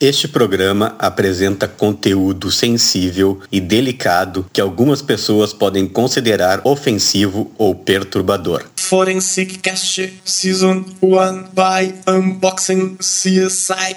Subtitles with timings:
[0.00, 8.64] Este programa apresenta conteúdo sensível e delicado que algumas pessoas podem considerar ofensivo ou perturbador.
[8.76, 13.94] Forensic Cast Season 1 by Unboxing CSI.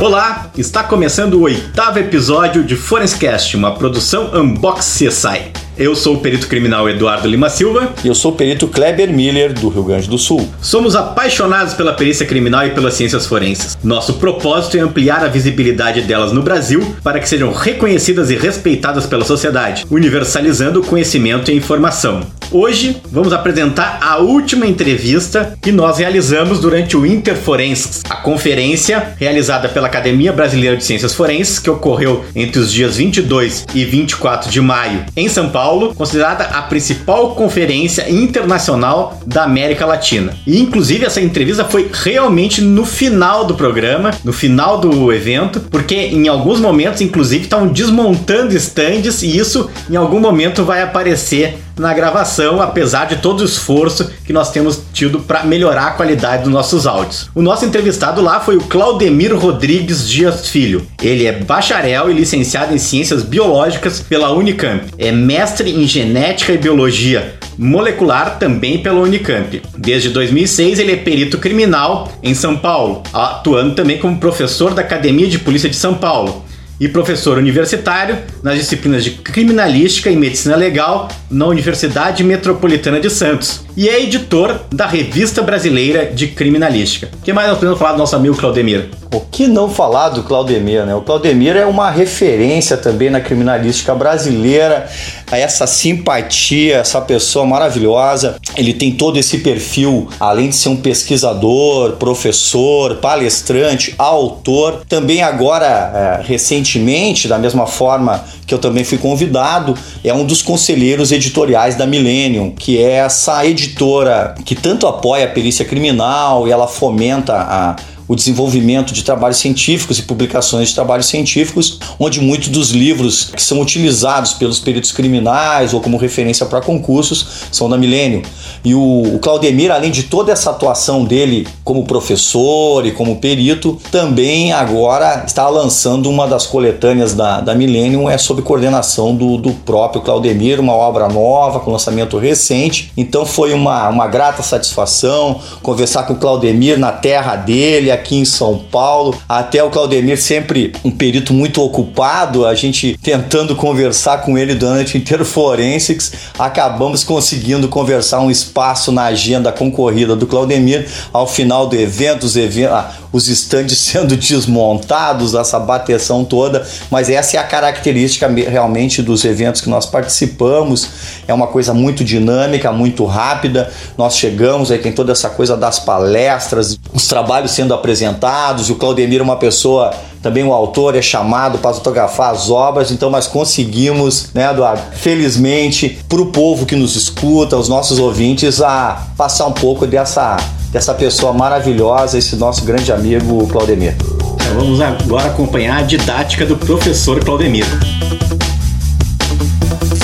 [0.00, 5.67] Olá, está começando o oitavo episódio de Forenscast, uma produção Unbox CSI.
[5.78, 7.92] Eu sou o perito criminal Eduardo Lima Silva.
[8.02, 10.48] E eu sou o perito Kleber Miller, do Rio Grande do Sul.
[10.60, 13.78] Somos apaixonados pela perícia criminal e pelas ciências forenses.
[13.84, 19.06] Nosso propósito é ampliar a visibilidade delas no Brasil para que sejam reconhecidas e respeitadas
[19.06, 22.26] pela sociedade, universalizando o conhecimento e informação.
[22.50, 29.68] Hoje vamos apresentar a última entrevista que nós realizamos durante o Interforenses, a conferência realizada
[29.68, 34.62] pela Academia Brasileira de Ciências Forenses, que ocorreu entre os dias 22 e 24 de
[34.62, 40.34] maio em São Paulo, considerada a principal conferência internacional da América Latina.
[40.46, 45.94] E inclusive essa entrevista foi realmente no final do programa, no final do evento, porque
[45.94, 51.94] em alguns momentos, inclusive, estavam desmontando estandes e isso em algum momento vai aparecer na
[51.94, 56.52] gravação, apesar de todo o esforço que nós temos tido para melhorar a qualidade dos
[56.52, 57.30] nossos áudios.
[57.34, 60.86] O nosso entrevistado lá foi o Claudemir Rodrigues Dias Filho.
[61.02, 64.84] Ele é bacharel e licenciado em Ciências Biológicas pela Unicamp.
[64.98, 69.60] É mestre em Genética e Biologia molecular também pela Unicamp.
[69.76, 75.26] Desde 2006 ele é perito criminal em São Paulo, atuando também como professor da Academia
[75.26, 76.44] de Polícia de São Paulo
[76.80, 83.64] e professor universitário nas disciplinas de Criminalística e Medicina Legal na Universidade Metropolitana de Santos
[83.76, 87.08] e é editor da Revista Brasileira de Criminalística.
[87.20, 88.88] O que mais nós podemos falar do nosso amigo Claudemir?
[89.10, 90.94] O que não falar do Claudemir, né?
[90.94, 94.86] O Claudemir é uma referência também na criminalística brasileira,
[95.30, 98.36] a essa simpatia, essa pessoa maravilhosa.
[98.54, 104.82] Ele tem todo esse perfil, além de ser um pesquisador, professor, palestrante, autor.
[104.86, 110.42] Também agora, é, recentemente, da mesma forma que eu também fui convidado, é um dos
[110.42, 116.50] conselheiros editoriais da Millennium, que é essa editora que tanto apoia a perícia criminal e
[116.50, 117.76] ela fomenta a
[118.08, 123.42] o desenvolvimento de trabalhos científicos e publicações de trabalhos científicos, onde muitos dos livros que
[123.42, 128.22] são utilizados pelos peritos criminais ou como referência para concursos são da Milênio.
[128.64, 133.78] E o, o Claudemir, além de toda essa atuação dele como professor e como perito,
[133.90, 139.52] também agora está lançando uma das coletâneas da, da Millennium, é sob coordenação do, do
[139.52, 142.90] próprio Claudemir, uma obra nova, com lançamento recente.
[142.96, 148.24] Então foi uma, uma grata satisfação conversar com o Claudemir na terra dele, aqui em
[148.24, 149.16] São Paulo.
[149.28, 154.94] Até o Claudemir, sempre um perito muito ocupado, a gente tentando conversar com ele durante
[154.94, 160.88] o Interforensics, acabamos conseguindo conversar um espaço na agenda concorrida do Claudemir.
[161.12, 167.10] Ao final do evento, os, eventos, ah, os estandes sendo desmontados, essa bateção toda, mas
[167.10, 170.88] essa é a característica realmente dos eventos que nós participamos.
[171.26, 173.70] É uma coisa muito dinâmica, muito rápida.
[173.96, 178.72] Nós chegamos, aí tem toda essa coisa das palestras, os trabalhos sendo apresentados apresentados, e
[178.72, 183.08] o Claudemir é uma pessoa, também o autor, é chamado para fotografar as obras, então
[183.08, 189.06] nós conseguimos, né, Eduardo, felizmente, para o povo que nos escuta, os nossos ouvintes, a
[189.16, 190.36] passar um pouco dessa,
[190.70, 193.96] dessa pessoa maravilhosa, esse nosso grande amigo Claudemir.
[194.34, 197.64] Então vamos agora acompanhar a didática do professor Claudemir.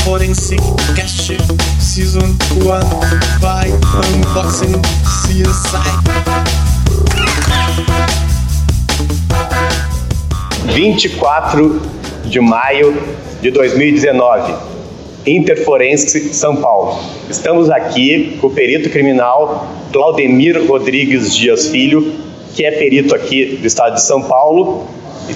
[0.04, 0.62] Forensic
[0.94, 1.36] Cast
[1.80, 6.33] Season 1 by Unboxing CSI.
[10.74, 11.80] 24
[12.24, 12.96] de maio
[13.40, 14.54] de 2019,
[15.26, 16.98] Interforense, São Paulo.
[17.30, 22.14] Estamos aqui com o perito criminal Claudemir Rodrigues Dias Filho,
[22.54, 24.84] que é perito aqui do estado de São Paulo,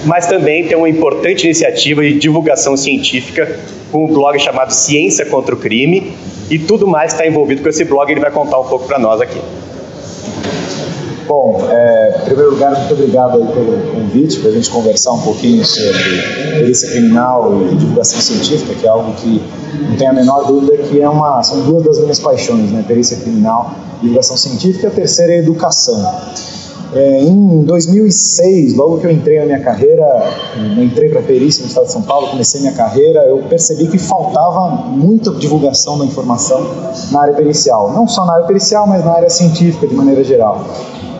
[0.05, 3.59] mas também tem uma importante iniciativa de divulgação científica
[3.91, 6.13] com um blog chamado Ciência contra o Crime
[6.49, 9.21] e tudo mais está envolvido com esse blog, ele vai contar um pouco para nós
[9.21, 9.39] aqui.
[11.29, 15.63] Bom, é, em primeiro lugar, muito obrigado pelo convite para a gente conversar um pouquinho
[15.63, 15.93] sobre
[16.57, 19.39] perícia criminal e divulgação científica, que é algo que
[19.87, 22.83] não tem a menor dúvida que é uma, são duas das minhas paixões, né?
[22.87, 26.03] perícia criminal e divulgação científica, a terceira é a educação.
[26.95, 30.03] É, em 2006, logo que eu entrei na minha carreira,
[30.57, 33.85] eu entrei para a perícia no estado de São Paulo, comecei minha carreira, eu percebi
[33.85, 36.59] que faltava muita divulgação da informação
[37.11, 37.93] na área pericial.
[37.93, 40.65] Não só na área pericial, mas na área científica de maneira geral.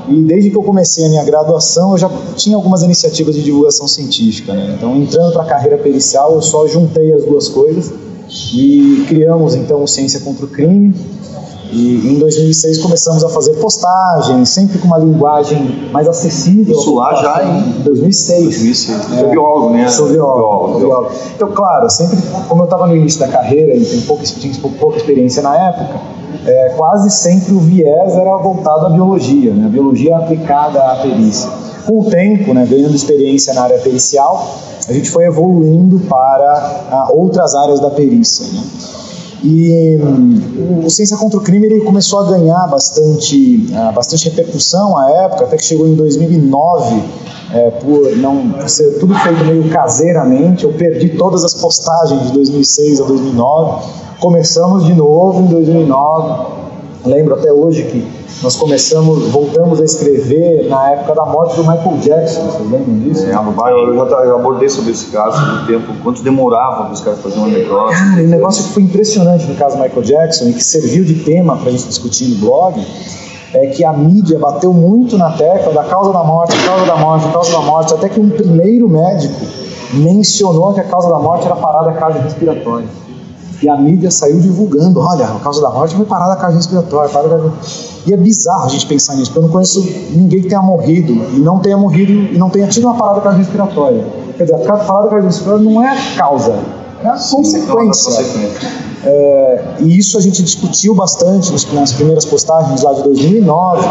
[0.09, 3.87] E desde que eu comecei a minha graduação, eu já tinha algumas iniciativas de divulgação
[3.87, 4.53] científica.
[4.53, 4.75] Né?
[4.77, 7.91] Então, entrando para a carreira pericial, eu só juntei as duas coisas
[8.53, 10.93] e criamos então Ciência contra o Crime.
[11.71, 16.75] E em 2006 começamos a fazer postagens, sempre com uma linguagem mais acessível.
[16.75, 18.43] Isso lá já em 2006.
[18.43, 18.89] 2006.
[18.89, 19.89] É, Sou biólogo, né?
[19.89, 21.11] Sou biólogo, biólogo.
[21.35, 22.17] Então, claro, sempre,
[22.47, 25.99] como eu estava no início da carreira e tenho pouca, tinha pouca experiência na época,
[26.45, 29.65] é, quase sempre o viés era voltado à biologia, né?
[29.65, 31.49] a biologia aplicada à perícia.
[31.85, 34.47] Com o tempo, né, ganhando experiência na área pericial,
[34.87, 38.45] a gente foi evoluindo para ah, outras áreas da perícia.
[38.45, 38.63] Né?
[39.43, 44.97] E hum, o Ciência contra o Crime ele começou a ganhar bastante, ah, bastante repercussão
[44.97, 47.03] à época, até que chegou em 2009,
[47.53, 50.65] é, por não por ser tudo feito meio caseiramente.
[50.65, 53.87] Eu perdi todas as postagens de 2006 a 2009.
[54.19, 56.58] Começamos de novo em 2009.
[57.05, 58.05] Lembro até hoje que
[58.43, 62.41] nós começamos, voltamos a escrever na época da morte do Michael Jackson.
[62.41, 63.25] Vocês lembram disso?
[63.25, 66.93] É, no bairro, eu já eu abordei sobre esse caso no tempo, quanto demorava para
[66.93, 67.97] os caras fazerem uma necrópsia.
[67.97, 71.23] Cara, um negócio que foi impressionante no caso do Michael Jackson e que serviu de
[71.23, 72.85] tema para a gente discutir no blog
[73.53, 77.27] é que a mídia bateu muito na tecla da causa da morte, causa da morte,
[77.31, 79.45] causa da morte, até que um primeiro médico
[79.93, 82.87] mencionou que a causa da morte era parada cardiorrespiratória.
[83.61, 87.51] E a mídia saiu divulgando, olha, a causa da morte foi parada cardiorrespiratória, parada
[88.05, 91.13] E é bizarro a gente pensar nisso, porque eu não conheço ninguém que tenha morrido
[91.33, 94.05] e não tenha morrido e não tenha tido uma parada cardiorrespiratória.
[94.37, 96.59] Quer dizer, a parada cardiorrespiratória não é a causa,
[97.03, 98.21] é a consequência.
[98.21, 98.88] É,
[99.79, 103.87] e isso a gente discutiu bastante nas primeiras postagens lá de 2009,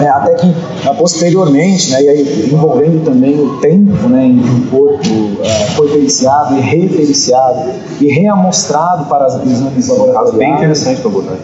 [0.00, 0.54] é, até que
[0.86, 5.66] é, posteriormente, né, e aí, envolvendo também o tempo né, em que o corpo é,
[5.70, 7.70] foi periciado e repericiado
[8.00, 10.34] e reamostrado para as exames laboratoriais.
[10.36, 11.36] Bem interessante para abordar.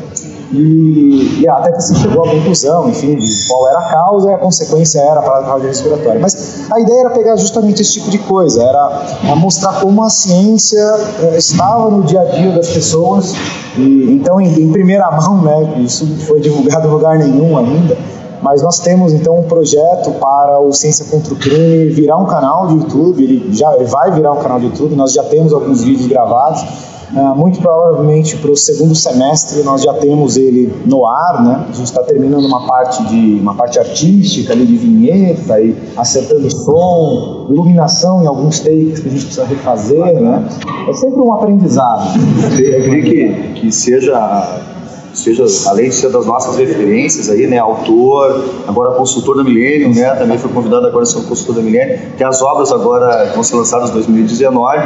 [0.54, 4.34] E, e, até que se chegou à conclusão, enfim, de qual era a causa e
[4.34, 6.20] a consequência era a parada cardiorrespiratória.
[6.20, 10.78] Mas a ideia era pegar justamente esse tipo de coisa, era mostrar como a ciência
[11.22, 13.34] eh, estava no dia a dia das pessoas.
[13.76, 17.96] E, então, em, em primeira mão, né, isso foi divulgado em lugar nenhum ainda,
[18.40, 22.68] mas nós temos então um projeto para o Ciência contra o Crime virar um canal
[22.68, 25.82] de YouTube, ele já ele vai virar um canal de YouTube, nós já temos alguns
[25.82, 26.93] vídeos gravados
[27.36, 31.66] muito provavelmente para o segundo semestre nós já temos ele no ar, né?
[31.68, 36.50] A gente está terminando uma parte de uma parte artística ali de vinheta e acertando
[36.50, 40.46] som, iluminação em alguns takes que a gente precisa refazer, né?
[40.88, 42.18] É sempre um aprendizado.
[42.58, 44.73] Eu que, que seja
[45.14, 50.14] seja além de ser das nossas referências aí, né, autor, agora consultor da Millennium, né,
[50.16, 53.42] também foi convidado agora a ser um consultor da Millennium, tem as obras agora vão
[53.42, 54.78] ser lançadas em 2019,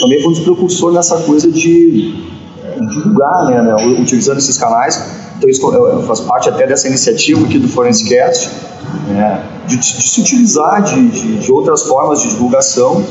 [0.00, 2.38] também foi um dos precursores nessa coisa de
[2.90, 5.00] divulgar, né, né, utilizando esses canais,
[5.36, 5.62] então isso
[6.06, 8.50] faz parte até dessa iniciativa aqui do Forensicast,
[9.08, 13.04] né, de, de, se utilizar de, de, de outras formas de divulgação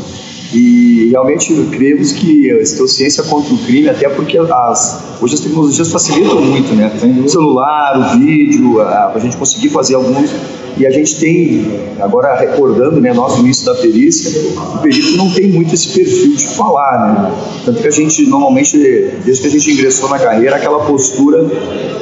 [0.54, 5.92] e realmente cremos que a ciência contra o crime, até porque as, hoje as tecnologias
[5.92, 6.92] facilitam muito, né?
[7.24, 10.32] O celular, o vídeo, a, a gente conseguir fazer alguns
[10.80, 14.32] e a gente tem, agora recordando, né, nosso início da perícia,
[14.76, 17.32] o perito não tem muito esse perfil de falar, né?
[17.66, 18.78] Tanto que a gente, normalmente,
[19.26, 21.46] desde que a gente ingressou na carreira, aquela postura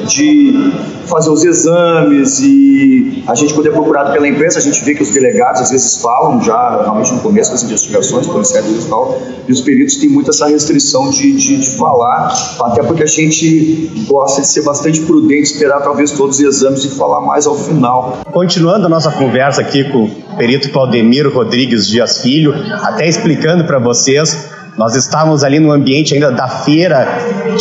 [0.06, 0.72] de
[1.06, 5.02] fazer os exames e a gente quando é procurado pela imprensa, a gente vê que
[5.02, 9.52] os delegados às vezes falam já, realmente no começo das investigações policiais e tal, e
[9.52, 14.42] os peritos têm muito essa restrição de, de, de falar, até porque a gente gosta
[14.42, 18.18] de ser bastante prudente, esperar talvez todos os exames e falar mais ao final.
[18.32, 23.62] Continua continuando a nossa conversa aqui com o perito Claudemiro Rodrigues Dias Filho, até explicando
[23.62, 27.06] para vocês, nós estávamos ali no ambiente ainda da feira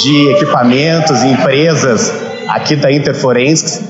[0.01, 2.11] de equipamentos e empresas
[2.47, 3.83] aqui da Interforensics.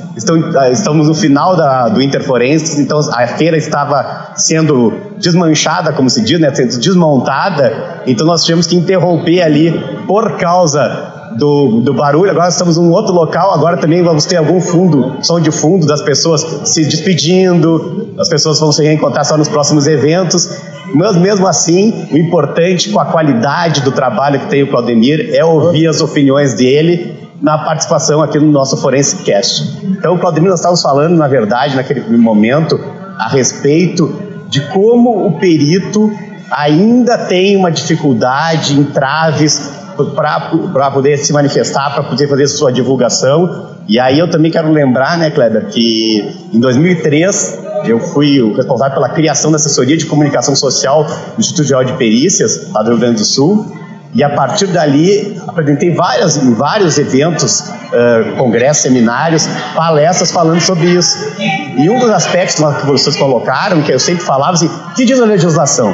[0.73, 6.37] estamos no final da, do Interforensics, então a feira estava sendo desmanchada, como se diz,
[6.37, 9.71] né, sendo desmontada, então nós tivemos que interromper ali
[10.05, 12.31] por causa do, do barulho.
[12.31, 15.85] Agora estamos em um outro local, agora também vamos ter algum fundo, som de fundo
[15.85, 20.49] das pessoas se despedindo, as pessoas vão se reencontrar só nos próximos eventos.
[20.93, 25.43] Mas mesmo assim, o importante com a qualidade do trabalho que tem o Claudemir é
[25.43, 29.77] ouvir as opiniões dele na participação aqui no nosso Forense Cast.
[29.83, 32.79] Então, Claudemir, nós estávamos falando, na verdade, naquele momento,
[33.19, 34.13] a respeito
[34.47, 36.11] de como o perito
[36.49, 43.75] ainda tem uma dificuldade, entraves para poder se manifestar, para poder fazer sua divulgação.
[43.87, 48.95] E aí eu também quero lembrar, né, Kleber, que em 2003 eu fui o responsável
[48.95, 52.99] pela criação da assessoria de comunicação social do Instituto Geral de Perícias, lá do Rio
[52.99, 53.75] Grande do Sul.
[54.15, 60.87] E a partir dali, apresentei várias, em vários eventos, uh, congressos, seminários, palestras falando sobre
[60.87, 61.17] isso.
[61.77, 65.25] E um dos aspectos que vocês colocaram, que eu sempre falava assim, que diz a
[65.25, 65.93] legislação?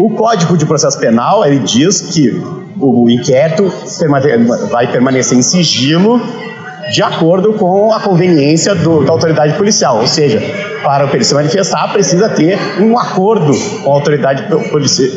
[0.00, 2.42] O Código de Processo Penal, ele diz que
[2.80, 3.72] o inquérito
[4.70, 6.20] vai permanecer em sigilo
[6.90, 9.98] de acordo com a conveniência do, da autoridade policial.
[9.98, 10.40] Ou seja,
[10.82, 14.44] para o perito se manifestar, precisa ter um acordo com a autoridade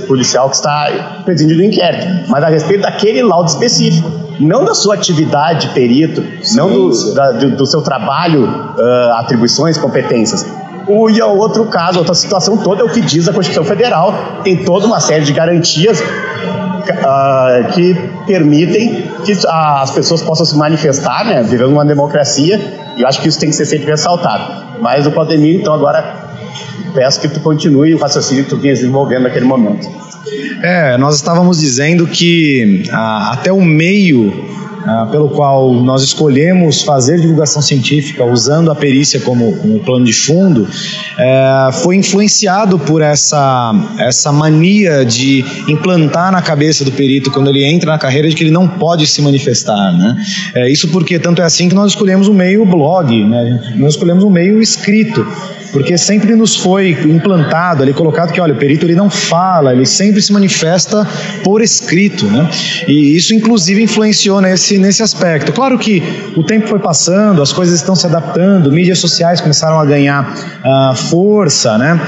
[0.08, 4.96] policial que está presidindo o inquérito, mas a respeito daquele laudo específico, não da sua
[4.96, 10.46] atividade perito, sim, não do, da, do, do, seu trabalho, uh, atribuições, competências.
[10.88, 14.14] O, e o outro caso, outra situação toda é o que diz a Constituição Federal,
[14.44, 16.04] tem toda uma série de garantias
[16.90, 17.96] uh, que
[18.26, 22.60] permitem que as pessoas possam se manifestar, né, vivendo uma democracia,
[22.98, 24.80] e eu acho que isso tem que ser sempre ressaltado.
[24.80, 26.32] Mas o Claudemir, então agora
[26.94, 29.88] peço que tu continue o raciocínio que tu vinha desenvolvendo naquele momento.
[30.62, 34.32] É, nós estávamos dizendo que ah, até o meio
[34.86, 40.68] ah, pelo qual nós escolhemos fazer divulgação científica usando a perícia como, plano de fundo,
[41.18, 47.64] é, foi influenciado por essa, essa mania de implantar na cabeça do perito, quando ele
[47.64, 49.92] entra na carreira, de que ele não pode se manifestar.
[49.94, 50.16] Né?
[50.56, 53.76] É, isso porque tanto é assim que nós escolhemos o meio blog, né?
[53.78, 55.26] nós escolhemos o meio escrito
[55.72, 59.86] porque sempre nos foi implantado ali, colocado que, olha, o perito ele não fala, ele
[59.86, 61.08] sempre se manifesta
[61.44, 62.50] por escrito, né?
[62.88, 65.52] E isso, inclusive, influenciou nesse, nesse aspecto.
[65.52, 66.04] Claro que
[66.36, 70.96] o tempo foi passando, as coisas estão se adaptando, mídias sociais começaram a ganhar uh,
[70.96, 72.00] força, né?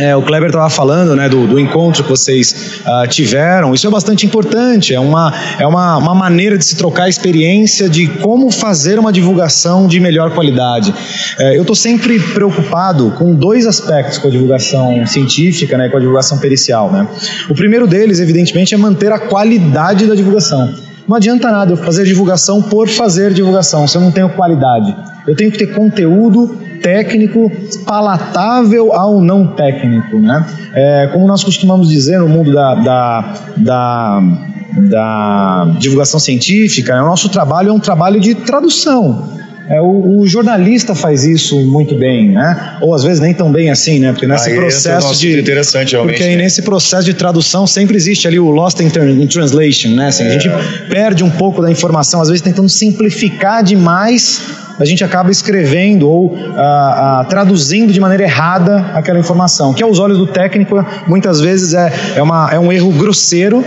[0.00, 3.90] É, o Kleber estava falando, né, do, do, encontro que vocês uh, tiveram, isso é
[3.90, 8.98] bastante importante, é uma, é uma, uma maneira de se trocar experiência de como fazer
[8.98, 10.92] uma divulgação de melhor qualidade.
[11.38, 15.96] É, eu estou sempre preocupado preocupado com dois aspectos com a divulgação científica, né, com
[15.96, 16.90] a divulgação pericial.
[16.90, 17.06] Né?
[17.48, 20.72] O primeiro deles, evidentemente, é manter a qualidade da divulgação.
[21.08, 24.94] Não adianta nada eu fazer divulgação por fazer divulgação, se eu não tenho qualidade.
[25.26, 27.50] Eu tenho que ter conteúdo técnico
[27.84, 30.18] palatável ao não técnico.
[30.18, 30.44] Né?
[30.74, 34.22] É, como nós costumamos dizer no mundo da, da, da,
[34.90, 39.36] da divulgação científica, né, o nosso trabalho é um trabalho de tradução.
[39.68, 42.78] É, o, o, jornalista faz isso muito bem, né?
[42.80, 44.12] Ou às vezes nem tão bem assim, né?
[44.12, 46.16] Porque nesse aí processo de interessante realmente.
[46.16, 50.08] Porque aí nesse processo de tradução sempre existe ali o lost in, in translation, né?
[50.08, 50.28] Assim, é.
[50.28, 50.48] A gente
[50.88, 54.40] perde um pouco da informação, às vezes tentando simplificar demais
[54.78, 59.98] a gente acaba escrevendo ou ah, ah, traduzindo de maneira errada aquela informação, que aos
[59.98, 63.64] olhos do técnico muitas vezes é, é, uma, é um erro grosseiro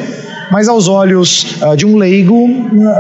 [0.52, 2.48] mas aos olhos uh, de um leigo,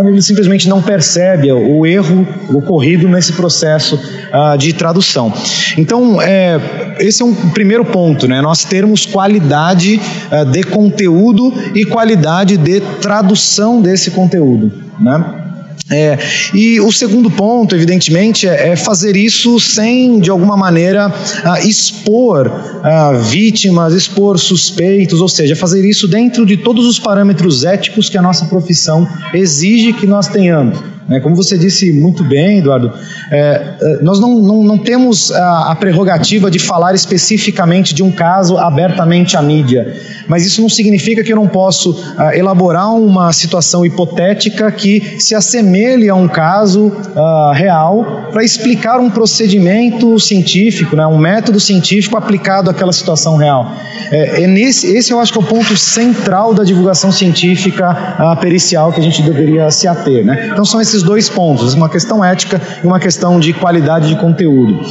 [0.06, 5.34] ele simplesmente não percebe o erro ocorrido nesse processo uh, de tradução.
[5.78, 6.60] Então, é,
[7.00, 8.42] esse é um primeiro ponto, né?
[8.42, 10.00] Nós termos qualidade
[10.32, 15.49] uh, de conteúdo e qualidade de tradução desse conteúdo, né?
[15.90, 16.18] É,
[16.54, 22.48] e o segundo ponto, evidentemente, é, é fazer isso sem, de alguma maneira, uh, expor
[22.48, 28.18] uh, vítimas, expor suspeitos, ou seja, fazer isso dentro de todos os parâmetros éticos que
[28.18, 30.80] a nossa profissão exige que nós tenhamos.
[31.10, 31.20] Né?
[31.20, 32.94] Como você disse muito bem, Eduardo,
[33.32, 38.12] é, é, nós não, não, não temos a, a, prerrogativa de falar especificamente de um
[38.12, 39.96] caso abertamente à mídia,
[40.28, 45.34] mas isso não significa que eu não posso uh, elaborar uma situação hipotética que se
[45.34, 51.08] assemelhe a um caso uh, real para explicar um procedimento científico, né?
[51.08, 53.74] um método científico aplicado àquela situação real.
[54.12, 58.40] É, é nesse, esse eu acho que é o ponto central da divulgação científica uh,
[58.40, 60.24] pericial que a gente deveria se ater.
[60.24, 60.50] Né?
[60.52, 64.16] Então são esses esses dois pontos, uma questão ética e uma questão de qualidade de
[64.16, 64.82] conteúdo.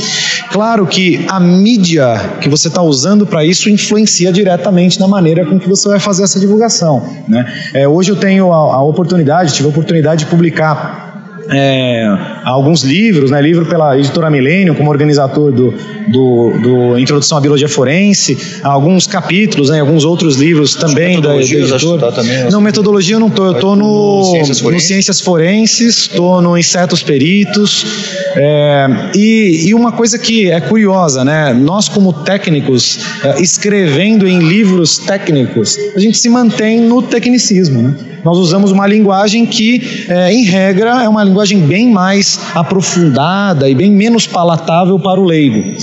[0.50, 5.58] Claro que a mídia que você está usando para isso influencia diretamente na maneira com
[5.58, 7.06] que você vai fazer essa divulgação.
[7.28, 7.44] Né?
[7.74, 11.07] É, hoje eu tenho a, a oportunidade, tive a oportunidade de publicar
[11.50, 12.04] é,
[12.44, 15.74] alguns livros, né, livro pela editora Milênio, como organizador do,
[16.08, 21.36] do, do, Introdução à Biologia Forense, alguns capítulos, né, alguns outros livros também da, da
[21.36, 21.98] editora.
[21.98, 25.20] Tá também, não, metodologia eu não estou, eu estou no, no, Ciências Forenses, no Ciências
[25.20, 27.86] Forenses estou no Insetos Peritos,
[28.36, 34.38] é, e, e, uma coisa que é curiosa, né, nós como técnicos, é, escrevendo em
[34.38, 37.94] livros técnicos, a gente se mantém no tecnicismo, né?
[38.24, 43.74] Nós usamos uma linguagem que, é, em regra, é uma linguagem bem mais aprofundada e
[43.74, 45.76] bem menos palatável para o leigo.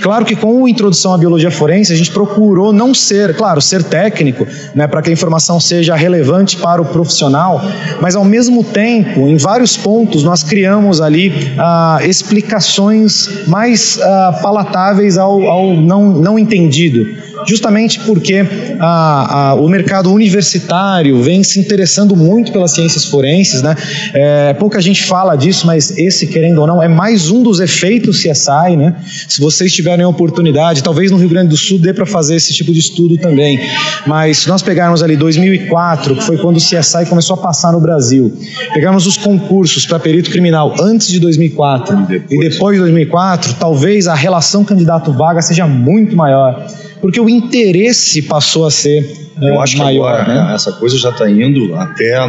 [0.00, 3.82] Claro que com a introdução à biologia forense, a gente procurou não ser, claro, ser
[3.82, 7.60] técnico, né, para que a informação seja relevante para o profissional,
[8.00, 15.18] mas ao mesmo tempo, em vários pontos, nós criamos ali ah, explicações mais ah, palatáveis
[15.18, 17.29] ao, ao não, não entendido.
[17.46, 18.44] Justamente porque
[18.78, 23.74] a, a, o mercado universitário vem se interessando muito pelas ciências forenses, né?
[24.12, 28.18] É, pouca gente fala disso, mas esse, querendo ou não, é mais um dos efeitos
[28.22, 28.96] CSI, né?
[29.28, 32.52] Se vocês tiverem a oportunidade, talvez no Rio Grande do Sul dê para fazer esse
[32.52, 33.60] tipo de estudo também,
[34.06, 37.80] mas se nós pegarmos ali 2004, que foi quando o CSI começou a passar no
[37.80, 38.36] Brasil,
[38.72, 43.54] pegarmos os concursos para perito criminal antes de 2004 e depois, e depois de 2004,
[43.54, 46.66] talvez a relação candidato-vaga seja muito maior
[47.00, 50.54] porque o interesse passou a ser eu acho maior, que agora né?
[50.54, 52.28] essa coisa já está indo até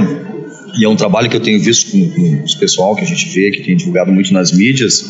[0.78, 3.28] e é um trabalho que eu tenho visto com, com os pessoal que a gente
[3.30, 5.06] vê, que tem divulgado muito nas mídias,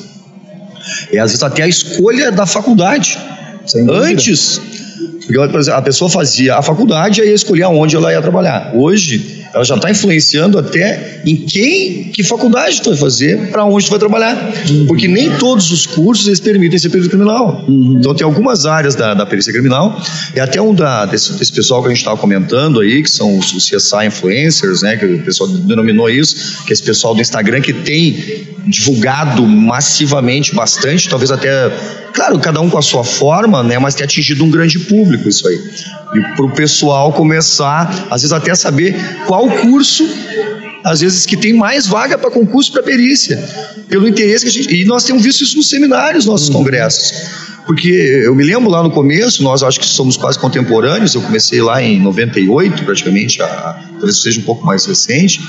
[1.12, 3.18] é às vezes até a escolha da faculdade.
[3.90, 4.60] Antes,
[5.26, 5.38] porque
[5.72, 8.74] a pessoa fazia a faculdade e ia escolher aonde ela ia trabalhar.
[8.76, 13.86] Hoje, ela já está influenciando até em quem, que faculdade tu vai fazer, para onde
[13.86, 14.36] tu vai trabalhar.
[14.70, 14.86] Uhum.
[14.88, 17.66] Porque nem todos os cursos eles permitem ser perito criminal.
[17.68, 17.98] Uhum.
[18.00, 20.02] Então tem algumas áreas da, da perícia criminal,
[20.36, 23.38] e até um da, desse, desse pessoal que a gente estava comentando aí, que são
[23.38, 27.22] os, os CSI influencers, né, que o pessoal denominou isso, que é esse pessoal do
[27.22, 31.72] Instagram que tem divulgado massivamente bastante, talvez até
[32.14, 33.80] Claro, cada um com a sua forma, né?
[33.80, 35.60] Mas tem atingido um grande público isso aí.
[36.14, 38.96] E para o pessoal começar, às vezes até saber
[39.28, 40.08] qual curso,
[40.84, 43.38] às vezes que tem mais vaga para concurso para perícia,
[43.88, 44.76] pelo interesse que a gente.
[44.76, 46.56] E nós temos visto isso nos seminários, nossos uhum.
[46.56, 47.14] congressos.
[47.66, 47.90] Porque
[48.26, 51.82] eu me lembro lá no começo, nós acho que somos quase contemporâneos, eu comecei lá
[51.82, 55.40] em 98, praticamente, a, talvez seja um pouco mais recente,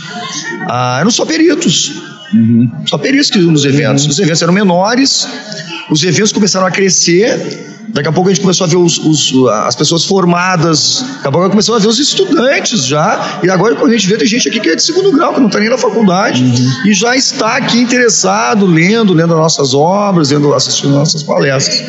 [0.69, 1.93] ah, eram só peritos.
[2.33, 2.71] Uhum.
[2.87, 4.05] Só peritos que nos eventos.
[4.05, 4.11] Uhum.
[4.11, 5.27] Os eventos eram menores,
[5.91, 7.72] os eventos começaram a crescer.
[7.93, 11.31] Daqui a pouco a gente começou a ver os, os, as pessoas formadas, daqui a
[11.31, 14.49] pouco começou a ver os estudantes já, e agora quando a gente vê, tem gente
[14.49, 16.91] aqui que é de segundo grau, que não está nem na faculdade, uhum.
[16.91, 21.85] e já está aqui interessado, lendo, lendo as nossas obras, lendo, assistindo nossas palestras.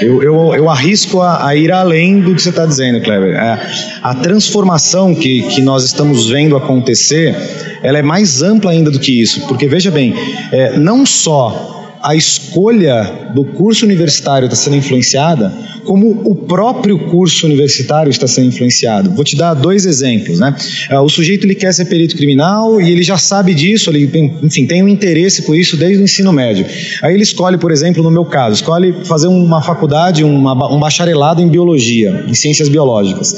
[0.00, 3.34] Eu, eu, eu arrisco a, a, ir além do que você está dizendo, Kleber.
[3.34, 3.70] É,
[4.02, 7.36] a transformação que, que nós estamos vendo acontecer,
[7.82, 10.14] ela é mais ampla ainda do que isso, porque veja bem,
[10.50, 15.52] é, não só a escolha do curso universitário está sendo influenciada,
[15.84, 19.10] como o próprio curso universitário está sendo influenciado.
[19.10, 20.54] Vou te dar dois exemplos, né?
[20.88, 24.32] É, o sujeito ele quer ser perito criminal e ele já sabe disso, ele tem,
[24.40, 26.64] enfim, tem um interesse por isso desde o ensino médio.
[27.02, 31.42] Aí ele escolhe, por exemplo, no meu caso, escolhe fazer uma faculdade, uma, um bacharelado
[31.42, 33.34] em biologia, em ciências biológicas.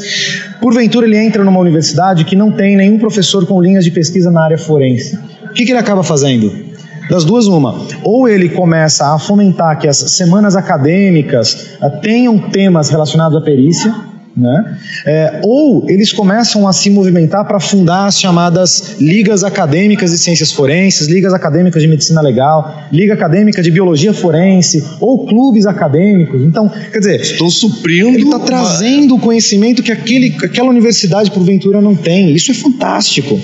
[0.61, 4.45] Porventura ele entra numa universidade que não tem nenhum professor com linhas de pesquisa na
[4.45, 5.19] área forense.
[5.51, 6.68] O que, que ele acaba fazendo?
[7.09, 7.75] Das duas, uma.
[8.03, 13.95] Ou ele começa a fomentar que as semanas acadêmicas eh, tenham temas relacionados à perícia,
[14.39, 14.79] né?
[15.05, 20.53] É, ou eles começam a se movimentar para fundar as chamadas ligas acadêmicas de ciências
[20.53, 26.43] forenses, ligas acadêmicas de medicina legal, liga acadêmica de biologia forense, ou clubes acadêmicos.
[26.43, 28.09] Então, quer dizer, estou suprindo.
[28.09, 32.33] Ele está trazendo o conhecimento que aquele, aquela universidade porventura não tem.
[32.33, 33.41] Isso é fantástico.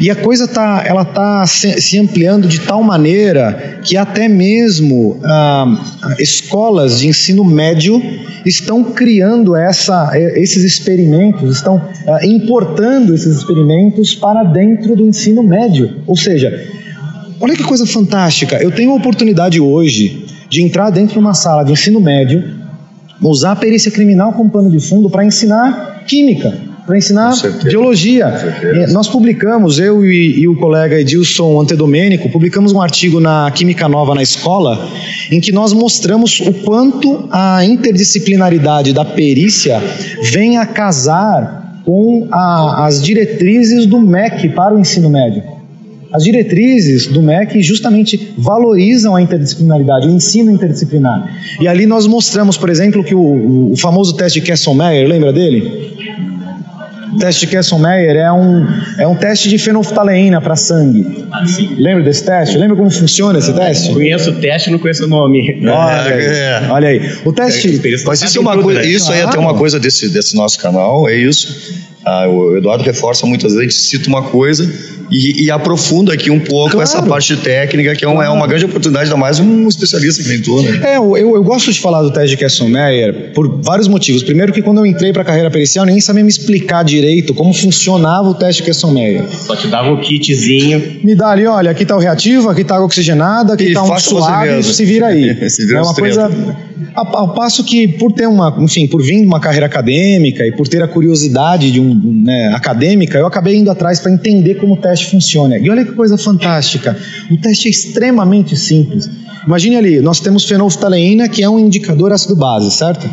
[0.00, 5.18] E a coisa tá, ela está se, se, ampliando de tal maneira que até mesmo
[5.24, 8.02] ah, escolas de ensino médio
[8.44, 16.02] estão criando essa esses experimentos, estão uh, importando esses experimentos para dentro do ensino médio.
[16.06, 16.66] Ou seja,
[17.40, 18.56] olha que coisa fantástica.
[18.62, 22.44] Eu tenho a oportunidade hoje de entrar dentro de uma sala de ensino médio,
[23.22, 28.26] usar a perícia criminal como pano de fundo para ensinar química para ensinar biologia.
[28.92, 34.14] Nós publicamos, eu e, e, o colega Edilson Antedomênico, publicamos um artigo na Química Nova
[34.14, 34.86] na Escola,
[35.30, 39.80] em que nós mostramos o quanto a interdisciplinaridade da perícia
[40.30, 45.42] vem a casar com a, as diretrizes do MEC para o ensino médio.
[46.12, 51.28] As diretrizes do MEC justamente valorizam a interdisciplinaridade, o ensino interdisciplinar.
[51.60, 55.94] E ali nós mostramos, por exemplo, que o, o famoso teste de Kesselmeyer, lembra dele?
[57.12, 58.66] O teste de Kesselmeyer é um,
[58.98, 61.26] é um teste de fenolftaleína para sangue.
[61.32, 61.44] Ah,
[61.76, 62.56] Lembra desse teste?
[62.56, 63.92] Lembra como funciona esse teste?
[63.92, 65.60] Conheço o teste, não conheço o nome.
[65.66, 66.68] Olha, é.
[66.70, 67.18] olha aí.
[67.24, 67.80] O teste.
[68.06, 68.86] Mas isso, é uma coisa, né?
[68.86, 71.74] isso aí é até uma coisa desse, desse nosso canal, é isso.
[72.04, 74.70] Ah, o Eduardo reforça muitas vezes, a gente cita uma coisa
[75.10, 76.82] e, e aprofunda aqui um pouco claro.
[76.82, 78.30] essa parte técnica, que é, um, claro.
[78.30, 80.80] é, uma grande oportunidade, ainda mais um especialista que vem tu, né?
[80.84, 84.22] É, eu, eu gosto de falar do teste de Kesselmeyer por vários motivos.
[84.22, 87.52] Primeiro que quando eu entrei para a carreira pericial, nem sabia me explicar direito como
[87.52, 89.24] funcionava o teste de Kesselmeyer.
[89.30, 91.00] Só te dava o um kitzinho.
[91.02, 93.98] Me dá ali, olha, aqui está o reativo, aqui está a oxigenada, aqui está um
[93.98, 95.36] suave, se vira aí.
[95.50, 96.30] se vira é uma coisa...
[96.94, 100.68] Ao passo que, por ter uma, enfim, por vir de uma carreira acadêmica e por
[100.68, 104.76] ter a curiosidade de um, né, acadêmica, eu acabei indo atrás para entender como o
[104.76, 105.58] teste funciona.
[105.58, 106.96] E olha que coisa fantástica.
[107.30, 109.08] O teste é extremamente simples.
[109.46, 113.08] Imagine ali, nós temos fenolftaleína, que é um indicador ácido-base, certo?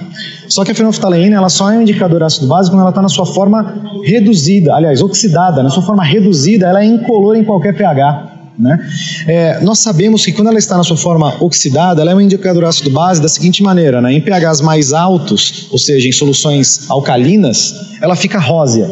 [0.47, 3.25] Só que a fenolftaleína ela só é um indicador ácido-base quando ela está na sua
[3.25, 5.61] forma reduzida, aliás, oxidada.
[5.61, 8.31] Na sua forma reduzida, ela é incolor em qualquer pH.
[8.57, 8.79] Né?
[9.27, 12.65] É, nós sabemos que quando ela está na sua forma oxidada, ela é um indicador
[12.65, 14.13] ácido base da seguinte maneira: né?
[14.13, 18.89] em pHs mais altos, ou seja, em soluções alcalinas, ela fica rósea.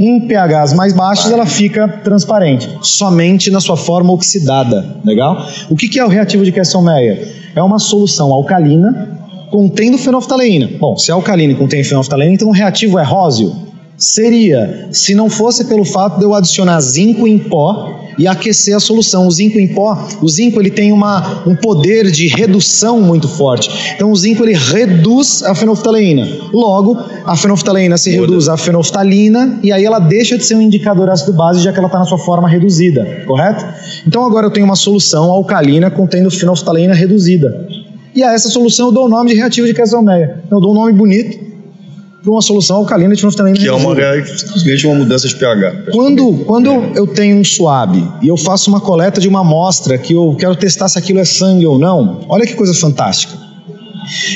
[0.00, 4.96] Em pHs mais baixos, ela fica transparente, somente na sua forma oxidada.
[5.04, 5.46] Legal?
[5.68, 7.28] O que, é o reativo de Kesselmeyer?
[7.54, 9.18] É uma solução alcalina
[9.50, 10.70] contendo fenolftaleína.
[10.80, 13.54] Bom, se é alcalina e contém fenolftaleína, então o reativo é róseo.
[14.00, 18.80] Seria, se não fosse pelo fato de eu adicionar zinco em pó e aquecer a
[18.80, 19.26] solução.
[19.26, 23.94] O zinco em pó, o zinco ele tem uma, um poder de redução muito forte.
[23.94, 26.26] Então o zinco ele reduz a fenolftaleína.
[26.50, 28.22] Logo, a fenolftaleína se Muda.
[28.22, 31.78] reduz à fenolftalina e aí ela deixa de ser um indicador ácido base já que
[31.78, 33.66] ela está na sua forma reduzida, correto?
[34.06, 37.68] Então agora eu tenho uma solução alcalina contendo fenolftaleína reduzida.
[38.14, 40.40] E a essa solução eu dou o nome de reativo de Kesselmeyer.
[40.50, 41.49] Eu dou um nome bonito
[42.22, 43.94] para uma solução alcalina de fenolftalina Que é uma,
[44.26, 45.90] simplesmente uma mudança de pH.
[45.92, 50.12] Quando, quando eu tenho um suave e eu faço uma coleta de uma amostra que
[50.12, 53.34] eu quero testar se aquilo é sangue ou não, olha que coisa fantástica.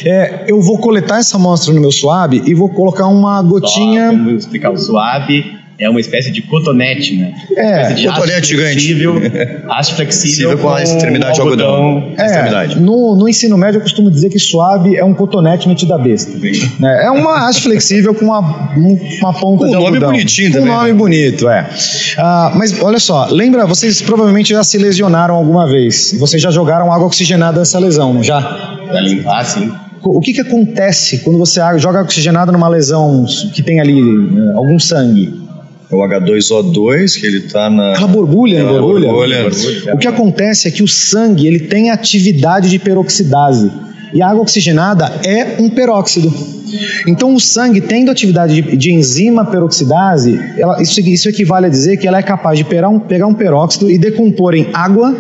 [0.04, 4.10] É, eu vou coletar essa amostra no meu suave e vou colocar uma gotinha.
[4.10, 7.34] Só, vamos explicar o suave é uma espécie de cotonete, né?
[7.56, 8.94] É, de cotonete gigante.
[9.68, 12.12] Aço flexível com, a extremidade de algodão.
[12.16, 12.80] É, extremidade.
[12.80, 16.32] No, no ensino médio eu costumo dizer que suave é um cotonete metido a besta.
[16.82, 19.82] É, é uma haste flexível com uma, uma ponta com de um algodão.
[19.82, 20.72] nome bonitinho com também.
[20.72, 20.98] um nome né?
[20.98, 21.68] bonito, é.
[22.18, 26.14] Ah, mas olha só, lembra, vocês provavelmente já se lesionaram alguma vez.
[26.18, 28.40] Vocês já jogaram água oxigenada nessa lesão, não já?
[28.88, 29.72] Pra limpar, sim.
[30.02, 34.78] O que, que acontece quando você joga oxigenada numa lesão que tem ali eh, algum
[34.78, 35.43] sangue?
[35.94, 37.94] O H2O2, que ele está na.
[37.94, 39.08] Ela borbulha, Ela borbulha.
[39.42, 39.94] borbulha.
[39.94, 43.70] O que acontece é que o sangue ele tem atividade de peroxidase.
[44.12, 46.32] E a água oxigenada é um peróxido.
[47.06, 51.96] Então, o sangue, tendo atividade de, de enzima peroxidase, ela- isso, isso equivale a dizer
[51.96, 55.16] que ela é capaz de pegar um, pegar um peróxido e decompor em água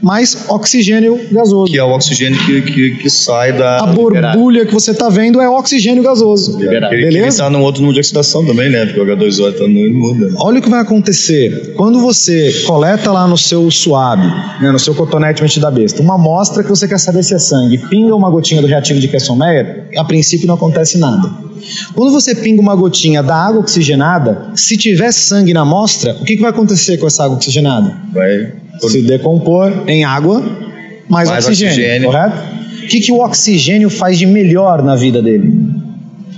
[0.00, 1.70] mais oxigênio gasoso.
[1.70, 3.78] Que é o oxigênio que, que, que sai da.
[3.78, 6.58] A borbulha que você está vendo é oxigênio gasoso.
[6.58, 6.94] Liberado.
[6.94, 7.28] Ele, ele Beleza?
[7.28, 8.86] está num outro número de oxidação também, né?
[8.86, 10.32] Porque o H2O está no muda.
[10.36, 11.74] Olha o que vai acontecer.
[11.76, 14.26] Quando você coleta lá no seu suave,
[14.60, 17.38] né, no seu cotonete metido da besta, uma amostra que você quer saber se é
[17.38, 21.48] sangue, pinga uma gotinha do reativo de Kesselmeyer, a princípio não acontece nada.
[21.94, 26.36] Quando você pinga uma gotinha da água oxigenada, se tiver sangue na amostra, o que,
[26.36, 27.94] que vai acontecer com essa água oxigenada?
[28.12, 28.52] Vai.
[28.80, 30.40] Se decompor em água
[31.08, 32.06] mais, Mais oxigênio, oxigênio.
[32.10, 32.36] correto?
[32.84, 35.52] O que, que o oxigênio faz de melhor na vida dele?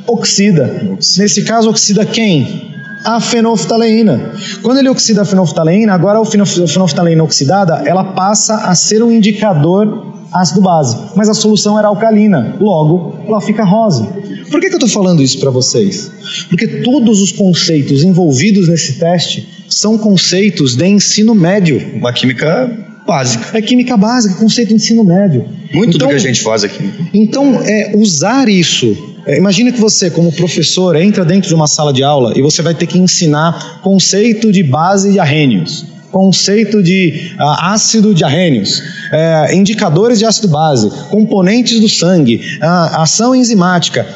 [0.06, 0.96] Oxida.
[1.18, 2.68] Nesse caso, oxida quem?
[3.04, 4.32] A fenolftaleína.
[4.62, 9.02] Quando ele oxida a fenolftaleína, agora a fenof- a fenolftaleína oxidada, ela passa a ser
[9.02, 14.04] um indicador ácido base, mas a solução era alcalina, logo ela fica rosa.
[14.50, 16.10] Por que, que eu estou falando isso para vocês?
[16.48, 21.80] Porque todos os conceitos envolvidos nesse teste são conceitos de ensino médio.
[21.94, 22.70] Uma química
[23.06, 23.56] básica.
[23.56, 25.46] É química básica, conceito de ensino médio.
[25.72, 26.90] Muito Então- do que a gente faz aqui.
[27.14, 29.08] Então, é, usar isso.
[29.26, 32.62] É, imagina que você, como professor, entra dentro de uma sala de aula e você
[32.62, 38.82] vai ter que ensinar conceito de base de arrênios, conceito de ah, ácido de arrênios,
[39.12, 44.06] é, indicadores de ácido base, componentes do sangue, ah, ação enzimática.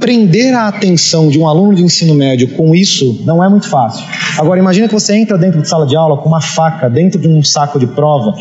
[0.00, 4.04] Prender a atenção de um aluno de ensino médio com isso não é muito fácil.
[4.38, 7.28] Agora, imagina que você entra dentro de sala de aula com uma faca dentro de
[7.28, 8.34] um saco de prova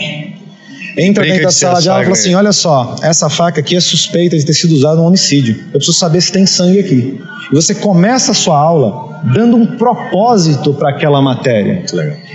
[0.98, 3.76] entra Brinca dentro da sala de aula e fala assim: olha só, essa faca aqui
[3.76, 5.56] é suspeita de ter sido usada no homicídio.
[5.67, 7.22] Eu preciso saber se tem sangue aqui.
[7.52, 11.84] E você começa a sua aula dando um propósito para aquela matéria.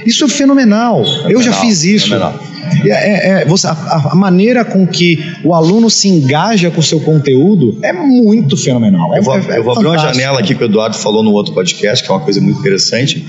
[0.04, 0.98] Isso é fenomenal.
[0.98, 2.08] Eu já Fenomenal, fiz isso.
[2.08, 2.40] fenomenal.
[2.84, 6.82] É, é- é, você- a, a maneira com que o aluno se engaja com o
[6.82, 9.14] seu conteúdo é muito fenomenal.
[9.14, 11.22] É- Eu vou, é- é eu vou abrir uma janela aqui que o Eduardo falou
[11.22, 13.26] no outro podcast, que é uma coisa muito interessante.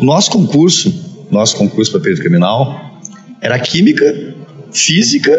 [0.00, 0.92] O nosso concurso,
[1.30, 3.00] nosso concurso para perito criminal,
[3.40, 4.34] era química,
[4.72, 5.32] física,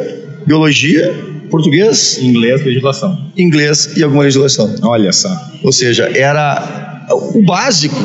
[0.46, 1.14] biologia,
[1.50, 3.18] português, Inglês, legislação.
[3.38, 4.74] inglês e alguma legislação.
[4.84, 5.30] Olha só.
[5.64, 7.96] Ou seja, era o básico.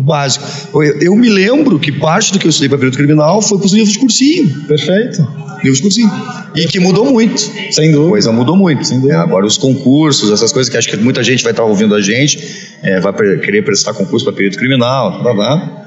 [0.00, 0.46] Básico.
[0.74, 3.66] Eu, eu me lembro que parte do que eu estudei para perito criminal foi para
[3.66, 4.48] os livros de cursinho.
[4.68, 5.26] Perfeito.
[5.56, 6.10] Livros de cursinho.
[6.54, 7.40] E que mudou muito.
[7.72, 8.10] Sem dúvida.
[8.10, 8.80] coisa mudou muito.
[9.10, 12.00] É, agora os concursos, essas coisas que acho que muita gente vai estar ouvindo a
[12.00, 12.38] gente,
[12.80, 15.20] é, vai querer prestar concurso para perito criminal.
[15.20, 15.84] Tá, tá.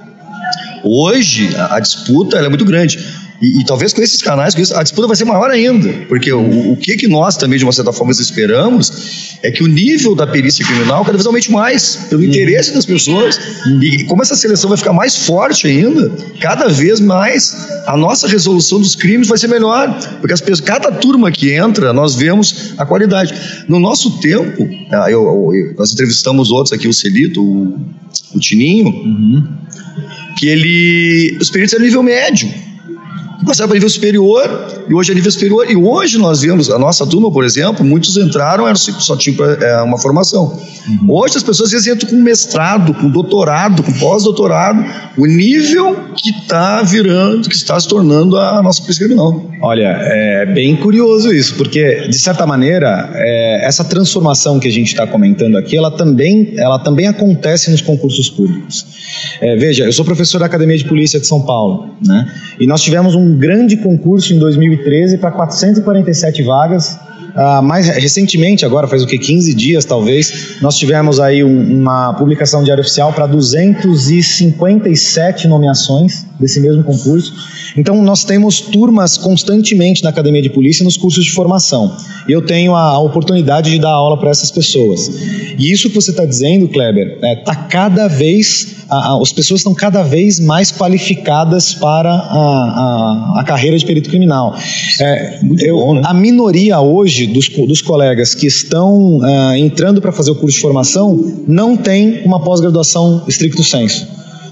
[0.84, 3.00] Hoje a, a disputa é muito grande.
[3.41, 5.89] E, e talvez com esses canais, com isso, a disputa vai ser maior ainda.
[6.08, 9.67] Porque o, o que, que nós também, de uma certa forma, esperamos é que o
[9.67, 13.39] nível da perícia criminal cada vez aumente mais, pelo interesse das pessoas.
[13.82, 17.56] E como essa seleção vai ficar mais forte ainda, cada vez mais
[17.88, 19.89] a nossa resolução dos crimes vai ser melhor.
[20.19, 23.34] Porque as pessoas, cada turma que entra, nós vemos a qualidade.
[23.67, 25.23] No nosso tempo, ah, eu,
[25.54, 27.80] eu- nós entrevistamos outros aqui, o Celito, o,
[28.36, 29.47] o Tininho,
[30.38, 31.38] que ele.
[31.41, 32.47] Os peritos eram nível médio.
[33.45, 35.69] Passaram para nível superior, e hoje é nível superior.
[35.69, 39.82] E hoje nós vemos, a nossa turma, por exemplo, muitos entraram, eram, só tinham é,
[39.82, 40.60] uma formação.
[41.08, 44.84] Hoje as pessoas às vezes entram com mestrado, com doutorado, com pós-doutorado,
[45.17, 49.45] o nível que está virando, que está se tornando a nossa polícia criminal.
[49.62, 54.88] Olha, é bem curioso isso, porque de certa maneira é, essa transformação que a gente
[54.88, 58.86] está comentando aqui, ela também, ela também acontece nos concursos públicos.
[59.39, 62.32] É, veja, eu sou professor da Academia de Polícia de São Paulo, né?
[62.60, 67.00] E nós tivemos um grande concurso em 2013 para 447 vagas.
[67.36, 72.13] Ah, mais recentemente, agora faz o que 15 dias talvez, nós tivemos aí um- uma
[72.13, 77.34] publicação de diário oficial para 257 nomeações desse mesmo concurso.
[77.77, 81.95] Então nós temos turmas constantemente na academia de polícia nos cursos de formação.
[82.27, 85.10] E eu tenho a, a oportunidade de dar aula para essas pessoas.
[85.57, 89.73] E isso que você está dizendo, Kleber, está cada vez a- a- as pessoas estão
[89.73, 94.53] cada vez mais qualificadas para a, carreira de perito criminal.
[94.99, 100.32] É, eu- A minoria hoje dos, co- dos colegas que estão ah, entrando para fazer
[100.32, 104.08] o curso de formação não tem uma pós-graduação estricto sensu.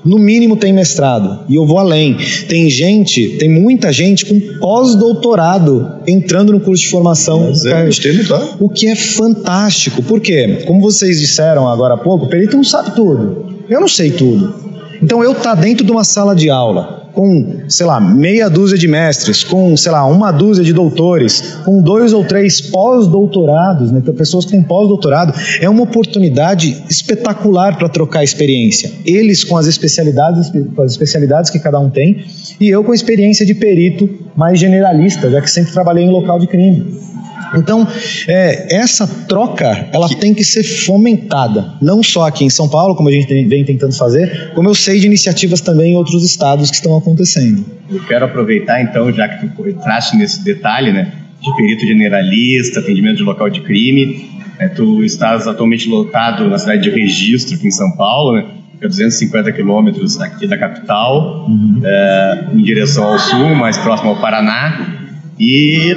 [0.06, 1.42] No mínimo tem mestrado.
[1.50, 2.16] E eu vou além.
[2.48, 7.52] Tem gente, tem muita gente com pós-doutorado entrando no curso de formação.
[7.66, 7.84] é,
[8.30, 8.56] tá?
[8.60, 10.02] O que é fantástico.
[10.04, 10.64] Por quê?
[10.66, 13.46] Como vocês disseram agora há pouco, o perito não sabe tudo.
[13.70, 14.54] Eu não sei tudo.
[15.02, 18.88] Então eu tá dentro de uma sala de aula com, sei lá, meia dúzia de
[18.88, 24.46] mestres, com, sei lá, uma dúzia de doutores, com dois ou três pós-doutorados, né, pessoas
[24.46, 28.92] que têm pós-doutorado, é uma oportunidade espetacular para trocar experiência.
[29.06, 32.26] Eles com as especialidades, com as especialidades que cada um tem,
[32.60, 36.40] e eu com a experiência de perito mais generalista, já que sempre trabalhei em local
[36.40, 37.09] de crime.
[37.56, 37.88] Então,
[38.28, 43.10] é, essa troca, ela tem que ser fomentada, não só aqui em São Paulo, como
[43.10, 46.76] a gente vem tentando fazer, como eu sei de iniciativas também em outros estados que
[46.76, 47.66] estão acontecendo.
[47.90, 53.18] Eu quero aproveitar então, já que tu entraste nesse detalhe, né, de perito generalista, atendimento
[53.18, 57.72] de local de crime, né, tu estás atualmente lotado na cidade de Registro, aqui em
[57.72, 61.48] São Paulo, né, fica a 250 quilômetros aqui da capital,
[61.84, 64.98] é, em direção ao sul, mais próximo ao Paraná,
[65.40, 65.96] e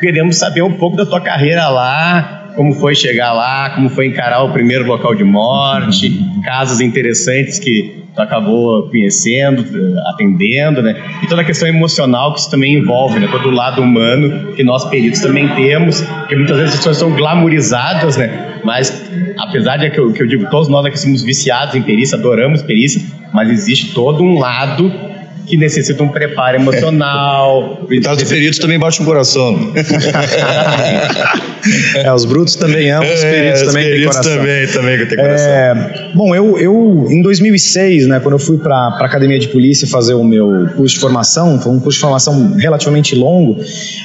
[0.00, 4.42] queremos saber um pouco da tua carreira lá, como foi chegar lá, como foi encarar
[4.42, 9.64] o primeiro local de morte, casos interessantes que tu acabou conhecendo,
[10.08, 10.96] atendendo, né?
[11.22, 13.28] E toda a questão emocional que isso também envolve, né?
[13.30, 17.12] Todo o lado humano que nós peritos também temos, que muitas vezes as pessoas são
[17.12, 18.60] glamorizadas, né?
[18.64, 19.08] Mas
[19.38, 22.62] apesar de que eu, que eu digo, todos nós aqui somos viciados em perícia, adoramos
[22.62, 23.00] perícia,
[23.32, 25.09] mas existe todo um lado
[25.50, 27.84] que necessita um preparo emocional.
[27.86, 29.72] Coitado dos peritos também bate um coração.
[31.94, 34.36] É, os brutos também amam, os peritos É, os também têm coração.
[34.36, 35.46] também, também têm coração.
[35.46, 39.86] É, bom, eu, eu em 2006, né, quando eu fui para a academia de polícia
[39.86, 43.60] fazer o meu curso de formação, foi um curso de formação relativamente longo,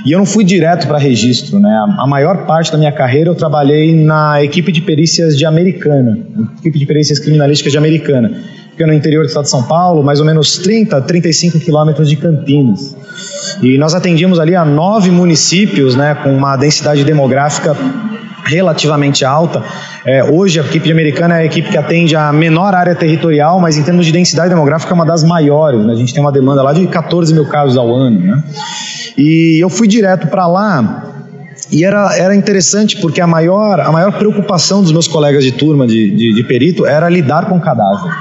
[0.05, 1.73] e eu não fui direto para registro, né?
[1.97, 6.19] A maior parte da minha carreira eu trabalhei na equipe de perícias de Americana,
[6.59, 8.31] equipe de perícias criminalísticas de Americana.
[8.75, 12.17] Fica no interior do estado de São Paulo, mais ou menos 30, 35 quilômetros de
[12.17, 12.93] Campinas.
[13.63, 17.73] E nós atendíamos ali a nove municípios, né, com uma densidade demográfica
[18.43, 19.63] relativamente alta.
[20.05, 23.77] É, hoje a equipe americana é a equipe que atende a menor área territorial, mas
[23.77, 25.79] em termos de densidade demográfica é uma das maiores.
[25.85, 25.93] né?
[25.93, 28.19] A gente tem uma demanda lá de 14 mil casos ao ano.
[28.19, 28.43] Né?
[29.17, 31.13] E eu fui direto para lá
[31.71, 35.87] e era, era interessante porque a maior, a maior preocupação dos meus colegas de turma
[35.87, 38.11] de, de, de perito era lidar com cadáver.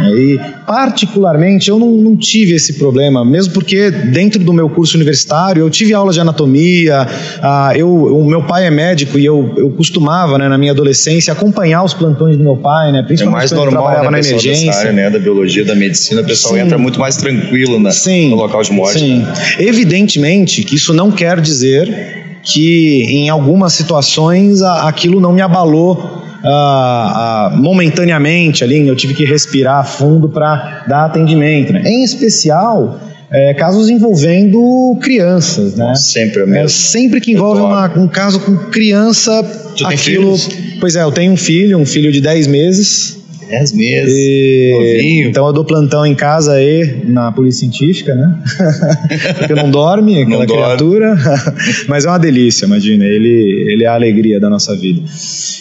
[0.00, 5.62] E, particularmente, eu não, não tive esse problema, mesmo porque dentro do meu curso universitário
[5.62, 7.06] eu tive aula de anatomia,
[7.42, 11.32] ah, eu, o meu pai é médico e eu, eu costumava, né, na minha adolescência,
[11.32, 14.10] acompanhar os plantões do meu pai, né, É principalmente mais quando ele normal, trabalhava né,
[14.10, 14.74] na dessa emergência.
[14.74, 16.60] área, né, da biologia, da medicina, o pessoal Sim.
[16.60, 17.90] entra muito mais tranquilo na,
[18.30, 18.98] no local de morte.
[19.00, 19.18] Sim.
[19.18, 19.32] né?
[19.58, 27.50] Evidentemente que isso não quer dizer que em algumas situações aquilo não me abalou ah,
[27.52, 31.72] ah, momentaneamente ali, eu tive que respirar fundo para dar atendimento.
[31.72, 31.82] Né?
[31.84, 32.98] Em especial,
[33.30, 35.74] é, casos envolvendo crianças.
[35.74, 35.94] Né?
[35.96, 36.64] Sempre é mesmo.
[36.64, 39.42] É, sempre que envolve uma- um caso com criança,
[39.76, 40.36] Tu aquilo.
[40.80, 43.17] Pois é, eu tenho um filho, um filho de 10 meses.
[43.48, 44.14] 10 meses.
[44.16, 45.28] E- novinho.
[45.30, 48.38] então eu dou plantão em casa e na polícia científica, né?
[49.38, 51.16] Porque não dorme aquela Não criatura.
[51.88, 53.04] Mas é uma delícia, imagina.
[53.04, 55.00] Ele, ele é a alegria da nossa vida.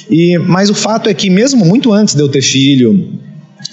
[0.10, 3.10] E, mas o fato é que, mesmo muito antes de eu ter filho,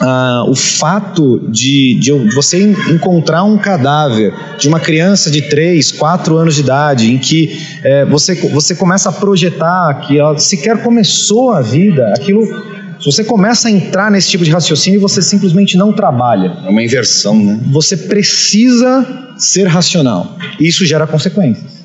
[0.00, 5.92] ah, o fato de, de você en- encontrar um cadáver de uma criança de 3,
[5.92, 10.82] 4 anos de idade, em que eh, você, você começa a projetar que ela sequer
[10.82, 12.73] começou a vida, aquilo.
[13.04, 16.56] Se você começa a entrar nesse tipo de raciocínio, você simplesmente não trabalha.
[16.64, 17.60] É uma inversão, né?
[17.70, 20.38] Você precisa ser racional.
[20.58, 21.84] Isso gera consequências.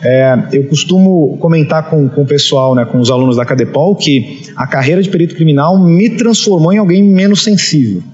[0.00, 4.42] É, eu costumo comentar com, com o pessoal, né, com os alunos da Cadepol, que
[4.54, 8.04] a carreira de perito criminal me transformou em alguém menos sensível.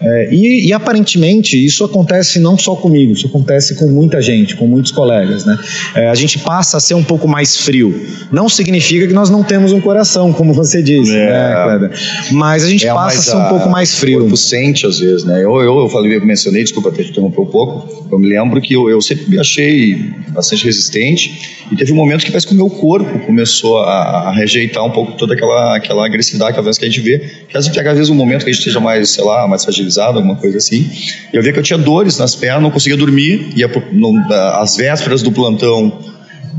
[0.00, 4.66] É, e, e, aparentemente isso acontece não só comigo, isso acontece com muita gente, com
[4.66, 5.44] muitos colegas.
[5.44, 5.58] Né?
[5.94, 8.06] É, a gente passa a ser um pouco mais frio.
[8.30, 11.26] Não significa que nós não temos um coração, como você disse, É.
[11.26, 11.90] né, Kleber?
[12.30, 14.20] Mas a gente É, passa a ser um pouco mais O frio.
[14.20, 15.38] corpo sente às vezes, né?
[15.38, 18.06] Eu, eu, eu falei, eu mencionei, desculpa até te interromper um pouco.
[18.10, 19.96] Eu me lembro que eu, eu sempre me achei
[20.28, 24.32] bastante resistente e teve um momento que parece que o meu corpo começou a, a
[24.32, 27.18] rejeitar um pouco toda aquela, aquela agressividade que às vezes que a gente vê.
[27.48, 29.64] Que às vezes às vezes um momento que a gente esteja mais, sei lá, mais
[29.64, 30.90] fragilizado, alguma coisa assim.
[31.32, 33.52] E eu via que eu tinha dores nas pernas, não conseguia dormir.
[33.56, 35.98] Ia pro, no, às vésperas do plantão,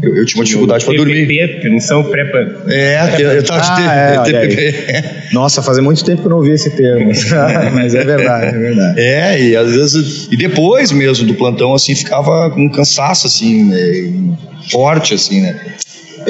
[0.01, 1.27] eu, eu tinha uma dificuldade para dormir.
[1.27, 2.21] TPP, permissão pré
[2.67, 4.47] É, eu, tava de Ah, é, aí.
[4.47, 5.05] TPP.
[5.33, 7.11] Nossa, fazia muito tempo que eu não ouvi esse termo.
[7.73, 8.99] Mas é verdade, é verdade.
[8.99, 10.27] É, e às vezes.
[10.31, 14.35] E depois mesmo do plantão, assim, ficava com um cansaço, assim, né,
[14.71, 15.59] forte, assim, né?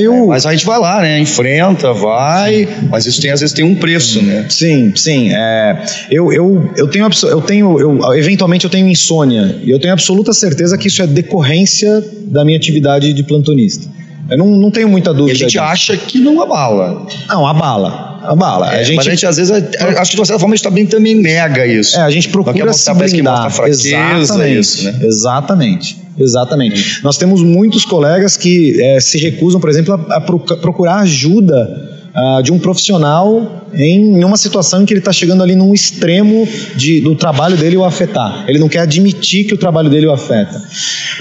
[0.01, 1.19] Eu, Mas a gente vai lá, né?
[1.19, 4.45] Enfrenta, vai, mas isso tem, às vezes tem um preço, né?
[4.49, 5.29] Sim, sim.
[5.33, 9.93] É, eu, eu, eu tenho, eu tenho eu, eventualmente eu tenho insônia e eu tenho
[9.93, 13.87] absoluta certeza que isso é decorrência da minha atividade de plantonista.
[14.29, 15.37] Eu não, não tenho muita E a dúvida.
[15.39, 15.59] gente disso.
[15.63, 17.07] acha que não abala.
[17.27, 18.19] Não, abala.
[18.23, 18.69] Abala.
[18.69, 20.53] a É, gente, mas a gente, às vezes, a- acho que de uma certa forma
[20.53, 21.97] a gente também, também nega isso.
[21.97, 23.33] é, a gente procura se que blindar.
[23.33, 23.87] mostra fraqueza,
[24.19, 24.59] Exatamente.
[24.59, 24.99] isso, né?
[25.01, 25.97] Exatamente.
[26.19, 27.01] Exatamente.
[27.03, 31.98] Nós temos muitos colegas que eh, se recusam, por exemplo, a, a proc- procurar ajuda
[32.19, 36.45] ah, de um profissional em uma situação em que ele está chegando ali num extremo
[36.75, 38.43] de, do trabalho dele o afetar.
[38.47, 40.61] Ele não quer admitir que o trabalho dele o afeta.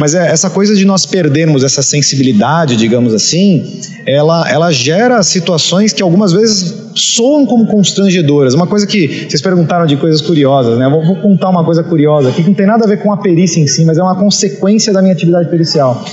[0.00, 5.92] Mas é, essa coisa de nós perdermos essa sensibilidade, digamos assim, ela, ela gera situações
[5.92, 8.54] que algumas vezes soam como constrangedoras.
[8.54, 10.88] Uma coisa que vocês perguntaram de coisas curiosas, né?
[10.88, 13.16] Vou, vou contar uma coisa curiosa aqui que não tem nada a ver com a
[13.18, 16.04] perícia em si, mas é uma consequência da minha atividade pericial.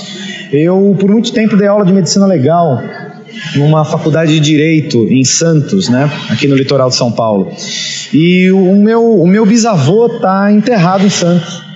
[0.52, 2.80] Eu, por muito tempo, dei aula de medicina legal
[3.54, 7.52] numa faculdade de direito em Santos, né, aqui no litoral de São Paulo.
[8.12, 11.66] E o meu, o meu bisavô está enterrado em Santos.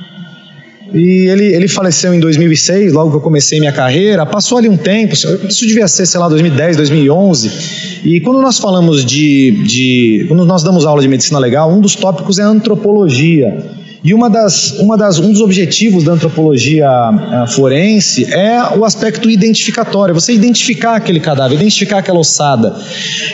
[0.93, 4.27] E ele, ele faleceu em 2006, logo que eu comecei minha carreira.
[4.27, 8.01] Passou ali um tempo, isso devia ser, sei lá, 2010, 2011.
[8.05, 10.25] E quando nós falamos de, de.
[10.27, 13.80] Quando nós damos aula de medicina legal, um dos tópicos é antropologia.
[14.03, 19.29] E uma das, uma das, um dos objetivos da antropologia ah, forense é o aspecto
[19.29, 22.75] identificatório, você identificar aquele cadáver, identificar aquela ossada.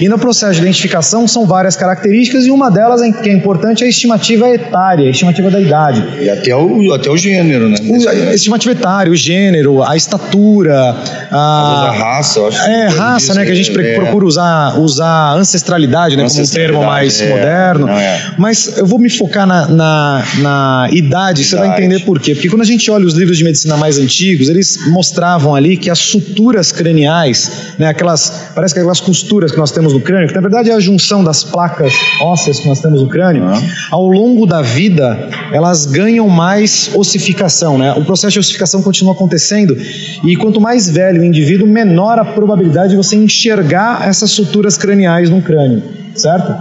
[0.00, 3.86] E no processo de identificação são várias características e uma delas que é importante é
[3.86, 6.04] a estimativa etária, a estimativa da idade.
[6.20, 7.76] E até o, até o gênero, né?
[7.88, 10.96] O, a estimativa etária, o gênero, a estatura,
[11.30, 12.58] a a, raça, eu acho.
[12.62, 13.44] é, que raça, né?
[13.44, 13.94] Que a gente pre- é.
[13.94, 16.24] procura usar, usar ancestralidade, né?
[16.24, 17.28] Como um termo Ancestralidade, mais é.
[17.28, 17.86] moderno.
[17.86, 18.34] Não, é.
[18.38, 20.55] Mas eu vou me focar na, na, na
[20.92, 21.82] idade, você vai Idade.
[21.84, 22.34] entender por quê.
[22.34, 25.90] Porque quando a gente olha os livros de medicina mais antigos, eles mostravam ali que
[25.90, 27.88] as suturas craniais, né?
[27.88, 30.80] Aquelas, parece que aquelas costuras que nós temos no crânio, que na verdade é a
[30.80, 33.44] junção das placas ósseas que nós temos no crânio,
[33.90, 37.92] ao longo da vida, elas ganham mais ossificação, né?
[37.94, 39.76] O processo de ossificação continua acontecendo
[40.24, 45.30] e quanto mais velho o indivíduo, menor a probabilidade de você enxergar essas suturas craniais
[45.30, 45.82] no crânio,
[46.14, 46.54] certo?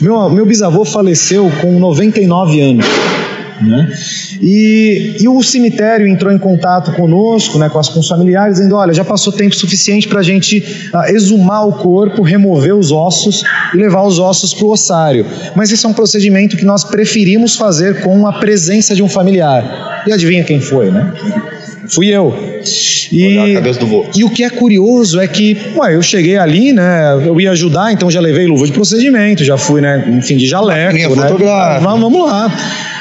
[0.00, 2.86] Meu, meu bisavô faleceu com 99 anos.
[3.60, 3.92] Né?
[4.40, 8.76] E, e o cemitério entrou em contato conosco, né, com, as, com os familiares, dizendo:
[8.76, 13.42] olha, já passou tempo suficiente para a gente ah, exumar o corpo, remover os ossos
[13.74, 15.26] e levar os ossos para o ossário.
[15.54, 20.04] Mas esse é um procedimento que nós preferimos fazer com a presença de um familiar.
[20.06, 21.12] E adivinha quem foi, né?
[21.88, 22.34] Fui eu.
[23.10, 23.38] E,
[24.14, 27.14] e o que é curioso é que, ué, eu cheguei ali, né?
[27.24, 30.04] Eu ia ajudar, então já levei luva de procedimento, já fui, né?
[30.08, 31.28] Enfim, de jaleco, né?
[32.00, 32.52] vamos lá.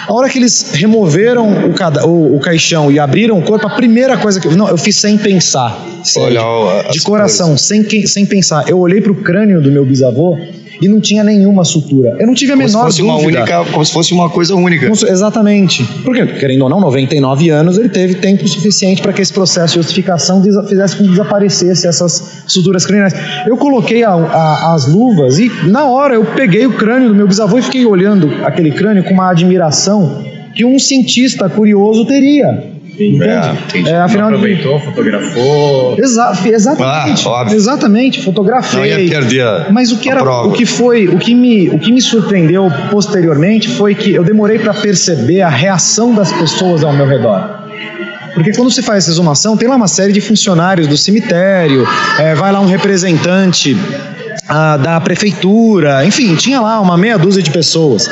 [0.07, 3.71] A hora que eles removeram o, cada, o, o caixão e abriram o corpo, a
[3.71, 4.55] primeira coisa que eu.
[4.55, 5.77] Não, eu fiz sem pensar.
[6.03, 8.69] sério, Olhar o- de coração, sem, sem pensar.
[8.69, 10.37] Eu olhei pro crânio do meu bisavô
[10.81, 12.15] e não tinha nenhuma sutura.
[12.19, 13.39] Eu não tive a Como se menor fosse uma dúvida.
[13.39, 14.93] única, como se fosse uma coisa única.
[14.95, 15.83] Se- Exatamente.
[16.03, 19.79] Porque, querendo ou não, 99 anos, ele teve tempo suficiente para que esse processo de
[19.81, 23.13] justificação desa- fizesse com que desaparecesse essas suturas craniais.
[23.47, 27.27] Eu coloquei a- a- as luvas e, na hora, eu peguei o crânio do meu
[27.27, 30.23] bisavô e fiquei olhando aquele crânio com uma admiração
[30.55, 32.76] que um cientista curioso teria.
[32.99, 33.23] Entende?
[33.23, 33.89] É, entendi.
[33.89, 35.95] É, afinal, Aproveitou, fotografou.
[35.99, 37.27] Exa exatamente.
[37.27, 38.79] Ah, exatamente, fotografei.
[38.79, 40.47] Não ia perder a- Mas o que a era, prova.
[40.47, 44.57] o que foi, o que me, o que me surpreendeu posteriormente foi que eu demorei
[44.59, 47.65] para perceber a reação das pessoas ao meu redor.
[48.33, 51.87] Porque quando você faz essa exumação, tem lá uma série de funcionários do cemitério,
[52.19, 53.75] é, vai lá um representante
[54.47, 58.07] ah, da prefeitura, enfim, tinha lá uma meia dúzia de pessoas.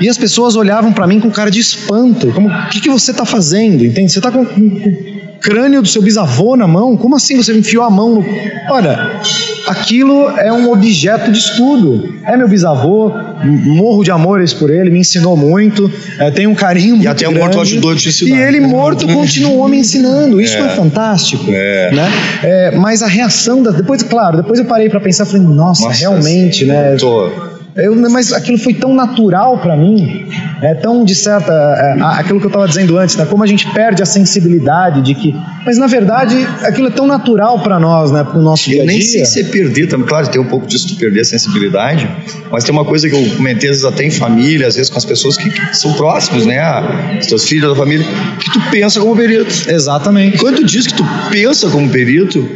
[0.00, 3.10] E as pessoas olhavam para mim com cara de espanto, como, o que, que você
[3.10, 4.12] está fazendo, entende?
[4.12, 6.96] Você está com, com- o crânio do seu bisavô na mão?
[6.96, 8.24] Como assim você enfiou a mão no...
[8.70, 9.20] Olha,
[9.68, 12.14] aquilo é um objeto de estudo.
[12.24, 13.12] É meu bisavô,
[13.44, 17.30] morro de amores por ele, me ensinou muito, é, tenho um carinho muito até o
[17.30, 17.44] grande.
[17.46, 18.36] morto ajudou a te ensinar.
[18.36, 20.40] E ele morto continuou me ensinando.
[20.40, 21.44] Isso é, fantástico.
[21.48, 21.92] É.
[21.94, 22.08] Né?
[22.42, 23.70] É, mas a reação da.
[23.70, 26.96] Depois, claro, depois eu parei para pensar, falei, nossa, Nossa, realmente, né?
[26.96, 27.55] Tô.
[27.76, 30.26] Eu, mas aquilo foi tão natural para mim,
[30.62, 33.26] é tão de certa, é, a- aquilo que eu estava dizendo antes, né?
[33.26, 37.58] Como a gente perde a sensibilidade de que, mas na verdade aquilo é tão natural
[37.60, 38.24] para nós, né?
[38.24, 39.06] Para o nosso dia Eu a nem dia.
[39.08, 42.08] sei se é perder também, claro, tem um pouco disso, tu perder a sensibilidade,
[42.50, 44.96] mas tem uma coisa que eu comentei às vezes até em família, às vezes com
[44.98, 48.06] as pessoas que, que são próximos, né, a- os teus filhos da família,
[48.40, 49.70] que tu pensa como perito.
[49.70, 50.38] Exatamente.
[50.38, 52.48] Quando tu diz que tu pensa como perito,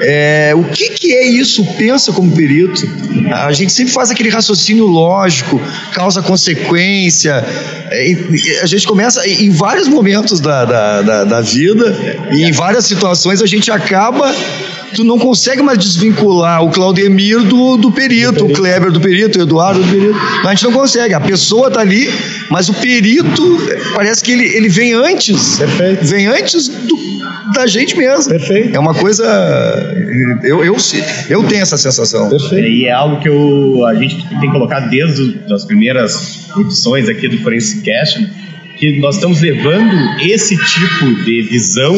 [0.00, 2.82] é, o que, que é isso, pensa como perito?
[3.32, 5.60] A gente sempre faz aquele raciocínio lógico,
[5.92, 7.44] causa-consequência.
[7.90, 11.96] é, a gente começa em vários momentos da, da, da, da vida
[12.32, 14.34] e em várias situações a gente acaba.
[14.94, 19.42] Tu não consegue mais desvincular o Claudemir do, do perito, o Kleber do perito, o
[19.42, 20.14] Eduardo do perito.
[20.44, 21.12] A gente não consegue.
[21.14, 22.08] A pessoa tá ali,
[22.48, 23.58] mas o perito
[23.92, 25.56] parece que ele, ele vem antes.
[25.56, 26.04] Perfeito.
[26.06, 26.96] Vem antes do,
[27.52, 28.30] da gente mesmo.
[28.30, 28.74] Perfeito.
[28.74, 29.24] É uma coisa.
[30.42, 30.76] Eu, eu,
[31.28, 32.28] eu tenho essa sensação.
[32.30, 32.66] Perfeito.
[32.68, 37.38] E é algo que eu- a gente tem colocado desde as primeiras edições aqui do
[37.38, 38.26] Forensic Cast,
[38.78, 41.94] que nós estamos levando esse tipo de visão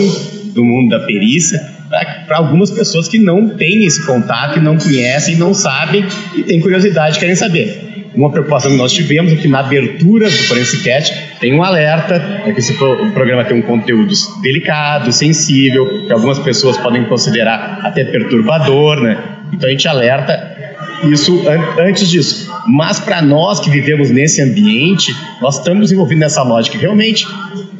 [0.55, 1.61] do mundo da perícia
[2.27, 6.61] para algumas pessoas que não têm esse contato, e não conhecem, não sabem e têm
[6.61, 7.96] curiosidade, querem saber.
[8.17, 12.15] Uma preocupação que nós tivemos é que na abertura do Forensic Cast tem um alerta,
[12.47, 14.13] é que esse programa tem um conteúdo
[14.43, 19.19] delicado, sensível, que algumas pessoas podem considerar até perturbador, né?
[19.53, 20.55] Então a gente alerta
[21.05, 22.51] isso an- antes disso.
[22.67, 26.79] Mas para nós que vivemos nesse ambiente, nós estamos envolvidos nessa lógica.
[26.79, 27.27] Realmente,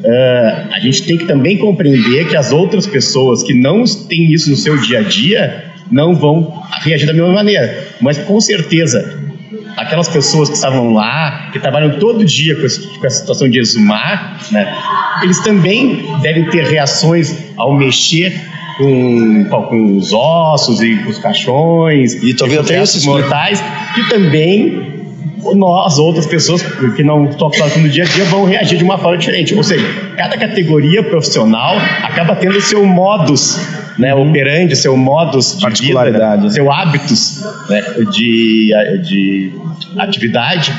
[0.03, 4.51] eh, a gente tem que também compreender que as outras pessoas que não têm isso
[4.51, 7.75] no seu dia a dia não vão reagir da mesma maneira.
[7.99, 9.19] Mas com certeza,
[9.77, 13.59] aquelas pessoas que estavam lá, que trabalham todo dia com, esse- com essa situação de
[13.59, 14.75] exumar, né,
[15.23, 18.33] eles também devem ter reações ao mexer
[18.77, 23.63] com, com os ossos e com os caixões E talvez com até esses- mortais
[23.95, 24.86] que também
[25.53, 26.61] nós, outras pessoas
[26.95, 29.53] que não estão acostumadas no dia a dia, vão reagir de uma forma diferente.
[29.55, 29.85] Ou seja,
[30.15, 33.59] cada categoria profissional acaba tendo seu modus
[33.97, 36.49] né, operandi, seu modus de Particularidade, vida, né?
[36.49, 37.81] seu hábitos né,
[38.11, 38.71] de,
[39.03, 39.51] de
[39.97, 40.73] atividade.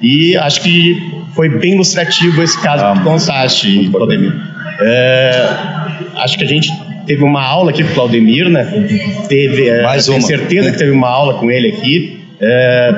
[0.00, 4.32] E acho que foi bem ilustrativo esse caso que tu contaste, Claudemir.
[4.80, 5.48] É,
[6.16, 6.70] acho que a gente
[7.06, 8.64] teve uma aula aqui com o Claudemir, né?
[9.28, 10.26] Teve, é, Mais tenho uma.
[10.26, 12.23] certeza que teve uma aula com ele aqui.
[12.40, 12.92] É,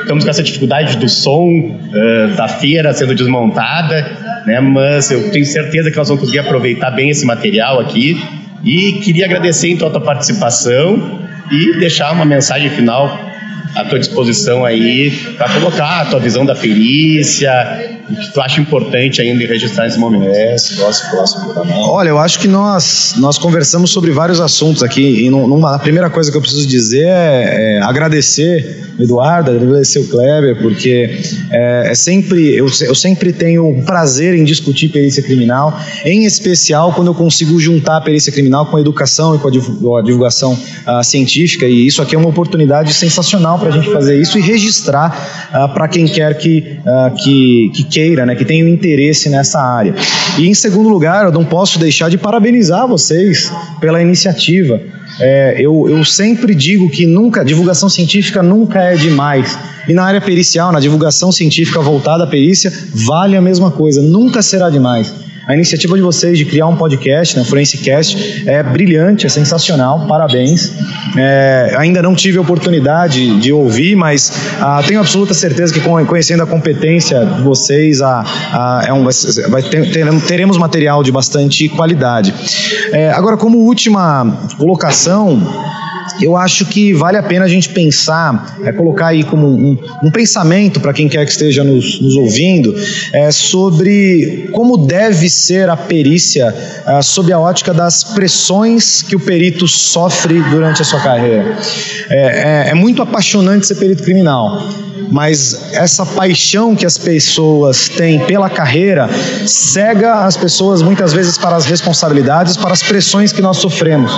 [0.00, 4.60] estamos com essa dificuldade do som é, da feira sendo desmontada, né?
[4.60, 8.22] Mas eu tenho certeza que nós vamos conseguir aproveitar bem esse material aqui.
[8.64, 11.20] E queria agradecer então a tua participação
[11.50, 13.18] e deixar uma mensagem final
[13.74, 17.50] à tua disposição aí para colocar a tua visão da perícia,
[18.10, 20.28] o que tu acha importante ainda registrar nesse momento.
[20.28, 21.08] É, se gosta
[21.54, 21.90] canal.
[21.90, 25.24] Olha, eu acho que nós, nós conversamos sobre vários assuntos aqui.
[25.24, 29.50] E num- numa, a primeira coisa que eu preciso dizer é, é agradecer o Eduardo,
[29.50, 31.18] agradecer o Kleber, porque
[31.50, 37.08] é, é sempre, eu, eu sempre tenho prazer em discutir perícia criminal, em especial quando
[37.08, 39.48] eu consigo juntar a perícia criminal com a educação e com
[39.96, 41.66] a divulgação ah, científica.
[41.66, 45.88] E isso aqui é uma oportunidade sensacional para a gente fazer isso e registrar para
[45.88, 49.94] quem quer que, ah, que, que queira, né, que tenha um interesse nessa área.
[50.38, 54.80] E em segundo lugar, eu não posso deixar de parabenizar vocês pela iniciativa.
[55.20, 59.58] É, eu, eu sempre digo que nunca, divulgação científica nunca é demais.
[59.86, 64.40] E na área pericial, na divulgação científica voltada à perícia, vale a mesma coisa, nunca
[64.40, 65.12] será demais.
[65.46, 70.72] A iniciativa de vocês de criar um podcast, né, Forensicast, é brilhante, é sensacional, parabéns.
[71.16, 76.44] É, ainda não tive a oportunidade de ouvir, mas ah, tenho absoluta certeza que conhecendo
[76.44, 79.04] a competência de vocês, a, a, é um,
[79.48, 79.90] vai ter,
[80.26, 82.32] teremos material de bastante qualidade.
[82.92, 85.40] É, agora, como última colocação,
[86.20, 90.10] eu acho que vale a pena a gente pensar, é, colocar aí como um, um
[90.10, 92.74] pensamento para quem quer que esteja nos, nos ouvindo,
[93.12, 96.54] é, sobre como deve ser a perícia
[96.86, 101.56] é, sob a ótica das pressões que o perito sofre durante a sua carreira.
[102.10, 108.20] É, é, é muito apaixonante ser perito criminal mas essa paixão que as pessoas têm
[108.20, 109.08] pela carreira
[109.46, 114.12] cega as pessoas muitas vezes para as responsabilidades, para as pressões que nós sofremos.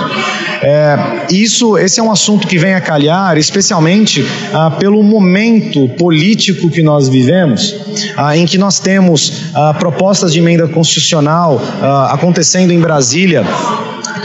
[0.61, 6.69] É, isso, esse é um assunto que vem a calhar, especialmente ah, pelo momento político
[6.69, 7.75] que nós vivemos,
[8.17, 13.43] ah, em que nós temos ah, propostas de emenda constitucional ah, acontecendo em Brasília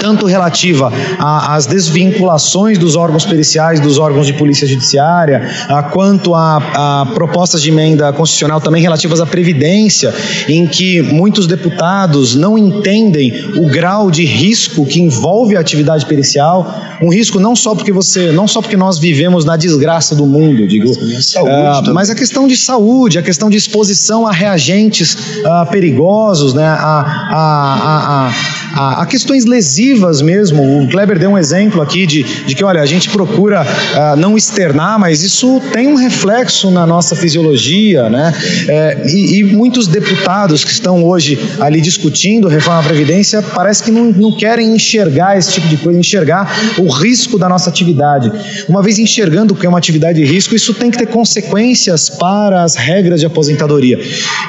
[0.01, 6.57] tanto relativa às desvinculações dos órgãos periciais, dos órgãos de polícia judiciária, a, quanto a,
[6.57, 10.13] a, propostas de emenda constitucional também relativas à Previdência,
[10.49, 16.75] em que muitos deputados não entendem o grau de risco que envolve a atividade pericial,
[17.03, 20.67] um risco não só porque você, não só porque nós vivemos na desgraça do mundo,
[20.67, 26.55] digo, uh, mas a questão de saúde, a questão de exposição a reagentes uh, perigosos,
[26.55, 28.33] né, a, a, a, a,
[28.75, 30.83] a questões lesivas mesmo.
[30.83, 34.37] O Kleber deu um exemplo aqui de, de que, olha, a gente procura uh, não
[34.37, 38.33] externar, mas isso tem um reflexo na nossa fisiologia, né?
[38.69, 43.83] É, e, e, muitos deputados que estão hoje ali discutindo a reforma da Previdência parece
[43.83, 48.31] que não, não querem enxergar esse tipo de coisa, enxergar o risco da nossa atividade.
[48.69, 52.63] Uma vez enxergando que é uma atividade de risco, isso tem que ter consequências para
[52.63, 53.99] as regras de aposentadoria.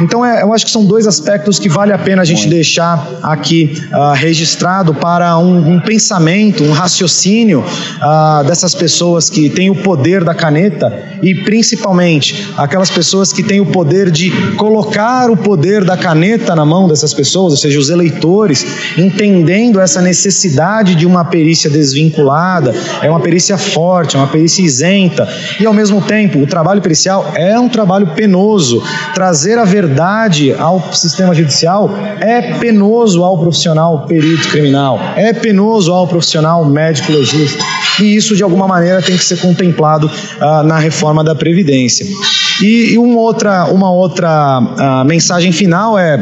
[0.02, 3.08] Então, é, eu acho que são dois aspectos que vale a pena a gente deixar
[3.22, 7.64] aqui uh, registrado para um, um pensamento, um raciocínio
[8.02, 13.60] ah, dessas pessoas que têm o poder da caneta e principalmente aquelas pessoas que têm
[13.60, 17.90] o poder de colocar o poder da caneta na mão dessas pessoas, ou seja, os
[17.90, 18.66] eleitores,
[18.98, 25.28] entendendo essa necessidade de uma perícia desvinculada, é uma perícia forte, é uma perícia isenta
[25.60, 28.82] e ao mesmo tempo o trabalho pericial é um trabalho penoso.
[29.14, 36.08] Trazer a verdade ao sistema judicial é penoso ao profissional perito criminal, é penoso ao
[36.08, 37.64] profissional médico legista.
[38.00, 42.06] E isso, de alguma maneira, tem que ser contemplado ah, na reforma da Previdência.
[42.62, 46.18] E, e uma outra, uma outra ah, mensagem final é: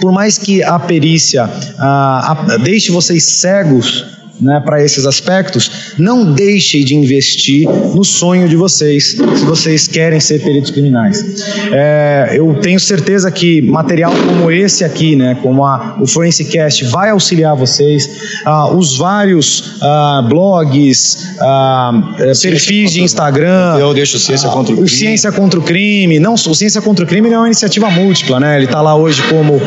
[0.00, 1.48] por mais que a perícia
[1.78, 8.56] ah, deixe vocês cegos né, para esses aspectos, não deixe de investir no sonho de
[8.56, 11.24] vocês, se vocês querem ser peritos criminais.
[11.72, 17.10] É, eu tenho certeza que material como esse aqui, né, como a, o Forensicast, vai
[17.10, 18.08] auxiliar vocês.
[18.44, 23.76] Ah, os vários ah, blogs, ah, perfis de Instagram.
[23.78, 24.86] Eu deixo Ciência contra o Crime.
[24.86, 26.18] O Ciência contra o Crime.
[26.18, 28.56] Não, o Ciência contra o Crime é uma iniciativa múltipla, né?
[28.56, 29.60] Ele está lá hoje como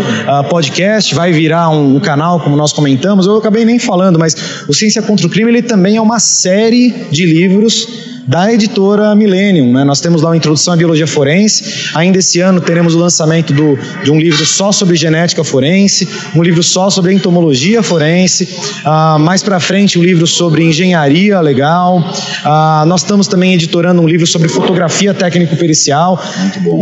[0.50, 3.26] podcast, vai virar um, um canal, como nós comentamos.
[3.26, 4.36] Eu acabei nem falando, mas
[4.68, 9.72] o Ciência contra o Crime ele também é uma série de livros da editora Millennium.
[9.72, 9.86] Né?
[9.86, 11.90] Nós temos lá uma introdução à biologia forense.
[11.96, 16.44] Ainda esse ano teremos o lançamento do, de um livro só sobre genética forense, um
[16.44, 18.50] livro só sobre entomologia forense.
[18.84, 22.04] Ah, mais para frente, um livro sobre engenharia legal.
[22.44, 26.22] Ah, nós estamos também editorando um livro sobre fotografia técnico-pericial.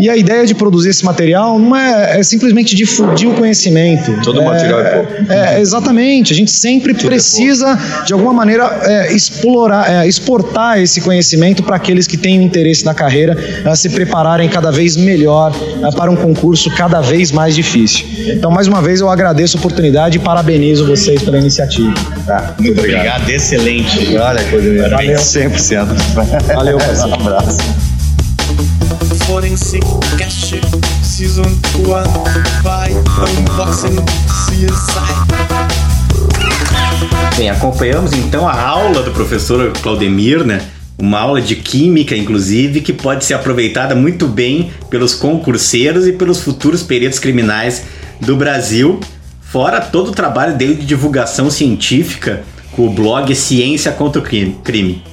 [0.02, 4.20] E a ideia de produzir esse material não é, é simplesmente difundir o conhecimento.
[4.24, 5.32] Todo é, material é pouco.
[5.32, 6.34] É, exatamente.
[6.34, 11.35] A gente sempre Tudo precisa, é de alguma maneira, é, explorar, é, exportar esse conhecimento
[11.36, 15.54] conhecimento para aqueles que têm interesse na carreira a se prepararem cada vez melhor
[15.96, 18.06] para um concurso cada vez mais difícil.
[18.28, 21.94] Então, mais uma vez, eu agradeço a oportunidade e parabenizo vocês pela iniciativa.
[22.26, 23.22] Tá, muito obrigado.
[23.22, 23.30] obrigado.
[23.30, 24.18] Excelente.
[24.18, 24.90] Olha, coisa minha.
[24.90, 25.20] Valeu.
[25.20, 25.88] 100%.
[26.56, 26.78] Valeu,
[27.08, 27.58] um abraço.
[29.26, 29.86] Forensic
[30.18, 30.54] Cash
[31.04, 31.50] Season 1
[32.64, 32.92] by
[33.40, 33.96] Unboxing
[34.28, 35.16] CSI.
[37.38, 40.62] Bem, acompanhamos então a aula do professor Claudemir, né?
[40.98, 46.40] Uma aula de química, inclusive, que pode ser aproveitada muito bem pelos concurseiros e pelos
[46.40, 47.84] futuros peritos criminais
[48.22, 49.00] do Brasil,
[49.42, 55.04] fora todo o trabalho dele de divulgação científica com o blog Ciência contra o Crime.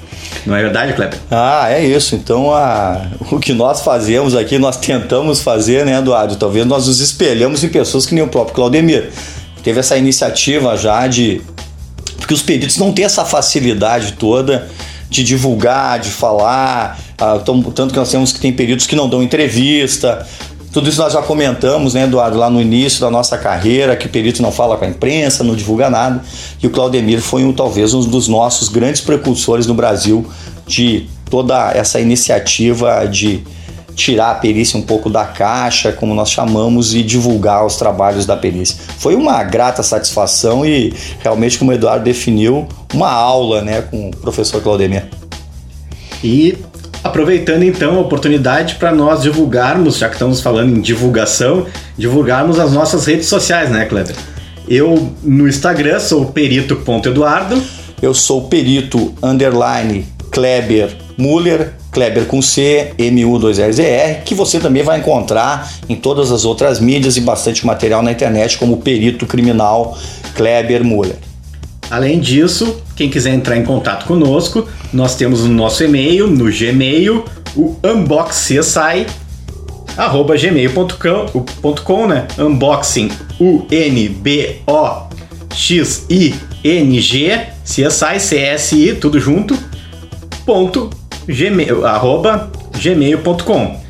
[0.47, 1.19] Não é verdade, Kleber?
[1.31, 2.15] Ah, é isso.
[2.15, 6.37] Então, a, o que nós fazemos aqui, nós tentamos fazer, né, Eduardo?
[6.37, 9.11] Talvez nós nos espelhamos em pessoas que nem o próprio Claudemir.
[9.63, 11.41] Teve essa iniciativa já de.
[12.17, 14.69] Porque os peritos não têm essa facilidade toda
[15.13, 16.99] de divulgar, de falar.
[17.19, 20.27] Ah, tanto que nós temos que tem períodos que não dão entrevista.
[20.73, 24.09] Tudo isso nós já comentamos, né, Eduardo, lá no início da nossa carreira, que o
[24.09, 26.23] perito não fala com a imprensa, não divulga nada.
[26.63, 30.27] E o Claudemir foi um, talvez um dos nossos grandes precursores no Brasil
[30.67, 33.43] de toda essa iniciativa de
[33.95, 38.37] tirar a perícia um pouco da caixa, como nós chamamos, e divulgar os trabalhos da
[38.37, 38.77] perícia.
[38.99, 44.17] Foi uma grata satisfação e realmente, como o Eduardo definiu, uma aula né, com o
[44.17, 45.05] professor Claudemir.
[46.23, 46.57] E
[47.03, 51.67] aproveitando então a oportunidade para nós divulgarmos, já que estamos falando em divulgação,
[51.97, 54.15] divulgarmos as nossas redes sociais, né, Kleber?
[54.69, 57.61] Eu no Instagram sou perito.eduardo.
[58.01, 65.71] Eu sou perito underline Kleber Muller, Kleber com C, MU2RZR, que você também vai encontrar
[65.89, 69.97] em todas as outras mídias e bastante material na internet, como Perito Criminal
[70.35, 71.17] Kleber Muller.
[71.91, 77.27] Além disso, quem quiser entrar em contato conosco, nós temos o nosso e-mail no Gmail,
[77.55, 79.07] o unboxcsci
[79.95, 82.27] arroba gmail.com, né?
[82.39, 84.21] Unboxing, U-N-B-O-X-I-N-G,
[87.63, 89.55] CSI, C-S-I, tudo junto,
[90.47, 90.89] ponto
[92.79, 93.83] gmail.com.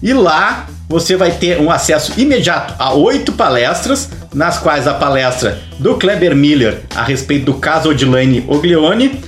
[0.00, 5.60] e lá você vai ter um acesso imediato a oito palestras, nas quais a palestra
[5.80, 9.20] do Kleber Miller a respeito do caso Odilane Oglione,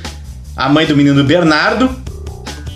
[0.57, 1.91] a mãe do menino Bernardo,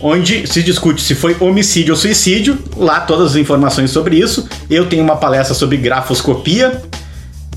[0.01, 4.49] onde se discute se foi homicídio ou suicídio, lá todas as informações sobre isso.
[4.68, 6.82] Eu tenho uma palestra sobre grafoscopia,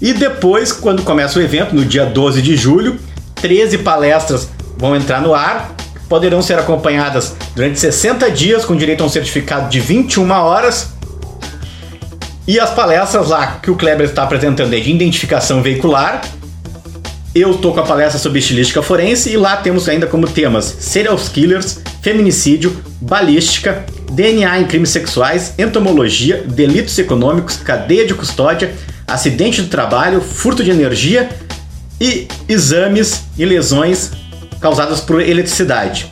[0.02, 3.00] e depois, quando começa o evento, no dia 12 de julho,
[3.36, 5.76] 13 palestras vão entrar no ar,
[6.10, 10.94] poderão ser acompanhadas durante 60 dias com direito a um certificado de 21 horas.
[12.48, 16.22] E as palestras lá que o Kleber está apresentando é de identificação veicular.
[17.34, 21.16] Eu estou com a palestra sobre estilística forense e lá temos ainda como temas serial
[21.16, 28.74] killers, feminicídio, balística, DNA em crimes sexuais, entomologia, delitos econômicos, cadeia de custódia,
[29.14, 31.30] acidente do trabalho, furto de energia
[32.00, 34.12] e exames e lesões
[34.60, 36.12] causadas por eletricidade.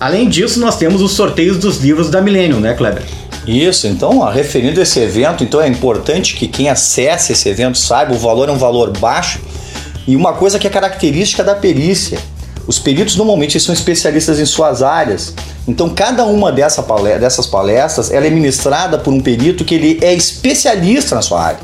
[0.00, 3.02] Além disso, nós temos os sorteios dos livros da Millennium, né, Kleber?
[3.46, 8.14] Isso, então, referindo a esse evento, então é importante que quem acesse esse evento saiba,
[8.14, 9.40] o valor é um valor baixo
[10.06, 12.18] e uma coisa que é característica da perícia.
[12.66, 15.32] Os peritos normalmente são especialistas em suas áreas,
[15.66, 19.98] então cada uma dessa palestra, dessas palestras ela é ministrada por um perito que ele
[20.02, 21.60] é especialista na sua área.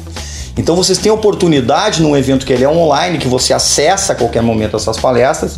[0.56, 4.42] Então vocês têm oportunidade num evento que ele é online, que você acessa a qualquer
[4.42, 5.56] momento essas palestras.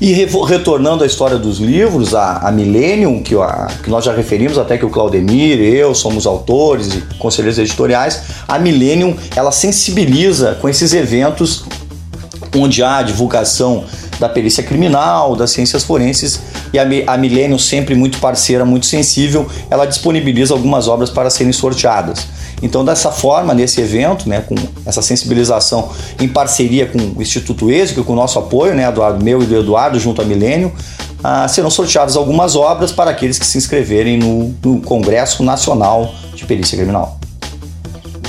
[0.00, 0.12] E
[0.48, 4.76] retornando à história dos livros, a, a Millennium, que, a, que nós já referimos até
[4.76, 10.92] que o Claudemir eu somos autores e conselheiros editoriais, a Millennium ela sensibiliza com esses
[10.92, 11.64] eventos
[12.56, 13.84] onde há divulgação
[14.18, 16.40] da perícia criminal, das ciências forenses
[16.72, 21.52] e a, a Millennium sempre muito parceira, muito sensível, ela disponibiliza algumas obras para serem
[21.52, 22.26] sorteadas.
[22.62, 24.54] Então, dessa forma, nesse evento, né, com
[24.86, 25.90] essa sensibilização
[26.20, 29.56] em parceria com o Instituto Êxito, com o nosso apoio, né, Eduardo, meu e do
[29.56, 30.72] Eduardo, junto à Milênio,
[31.24, 36.44] ah, serão sorteadas algumas obras para aqueles que se inscreverem no, no Congresso Nacional de
[36.44, 37.18] Perícia Criminal.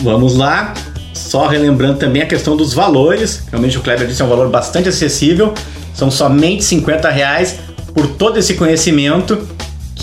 [0.02, 0.74] Vamos lá,
[1.14, 4.90] só relembrando também a questão dos valores, realmente o Kleber disse é um valor bastante
[4.90, 5.54] acessível,
[5.94, 7.56] são somente 50 reais
[7.94, 9.48] por todo esse conhecimento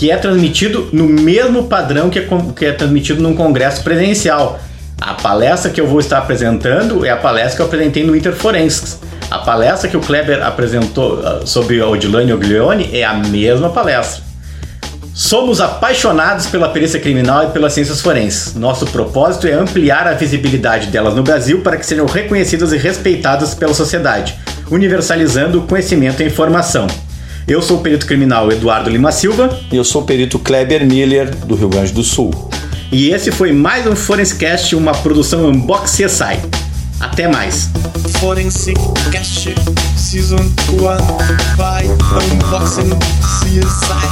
[0.01, 4.59] que é transmitido no mesmo padrão que é, que é transmitido num congresso presencial.
[4.99, 8.99] A palestra que eu vou estar apresentando é a palestra que eu apresentei no Interforensics.
[9.29, 14.23] A palestra que o Kleber apresentou ah, sobre Odilane Oglione é a mesma palestra.
[15.13, 18.55] Somos apaixonados pela perícia criminal e pelas ciências forenses.
[18.55, 23.53] Nosso propósito é ampliar a visibilidade delas no Brasil para que sejam reconhecidas e respeitadas
[23.53, 24.35] pela sociedade,
[24.71, 26.87] universalizando o conhecimento e a informação.
[27.47, 29.59] Eu sou o perito criminal Eduardo Lima Silva.
[29.71, 32.31] E eu sou o perito Kleber Miller, do Rio Grande do Sul.
[32.91, 36.39] E esse foi mais um Forenscast, uma produção Unbox CSI.
[36.99, 37.69] Até mais.
[38.19, 38.79] Forensic
[39.11, 39.55] Cast
[39.97, 40.41] Season 1
[41.57, 41.87] by
[42.33, 42.89] Unboxing
[43.41, 44.11] CSI.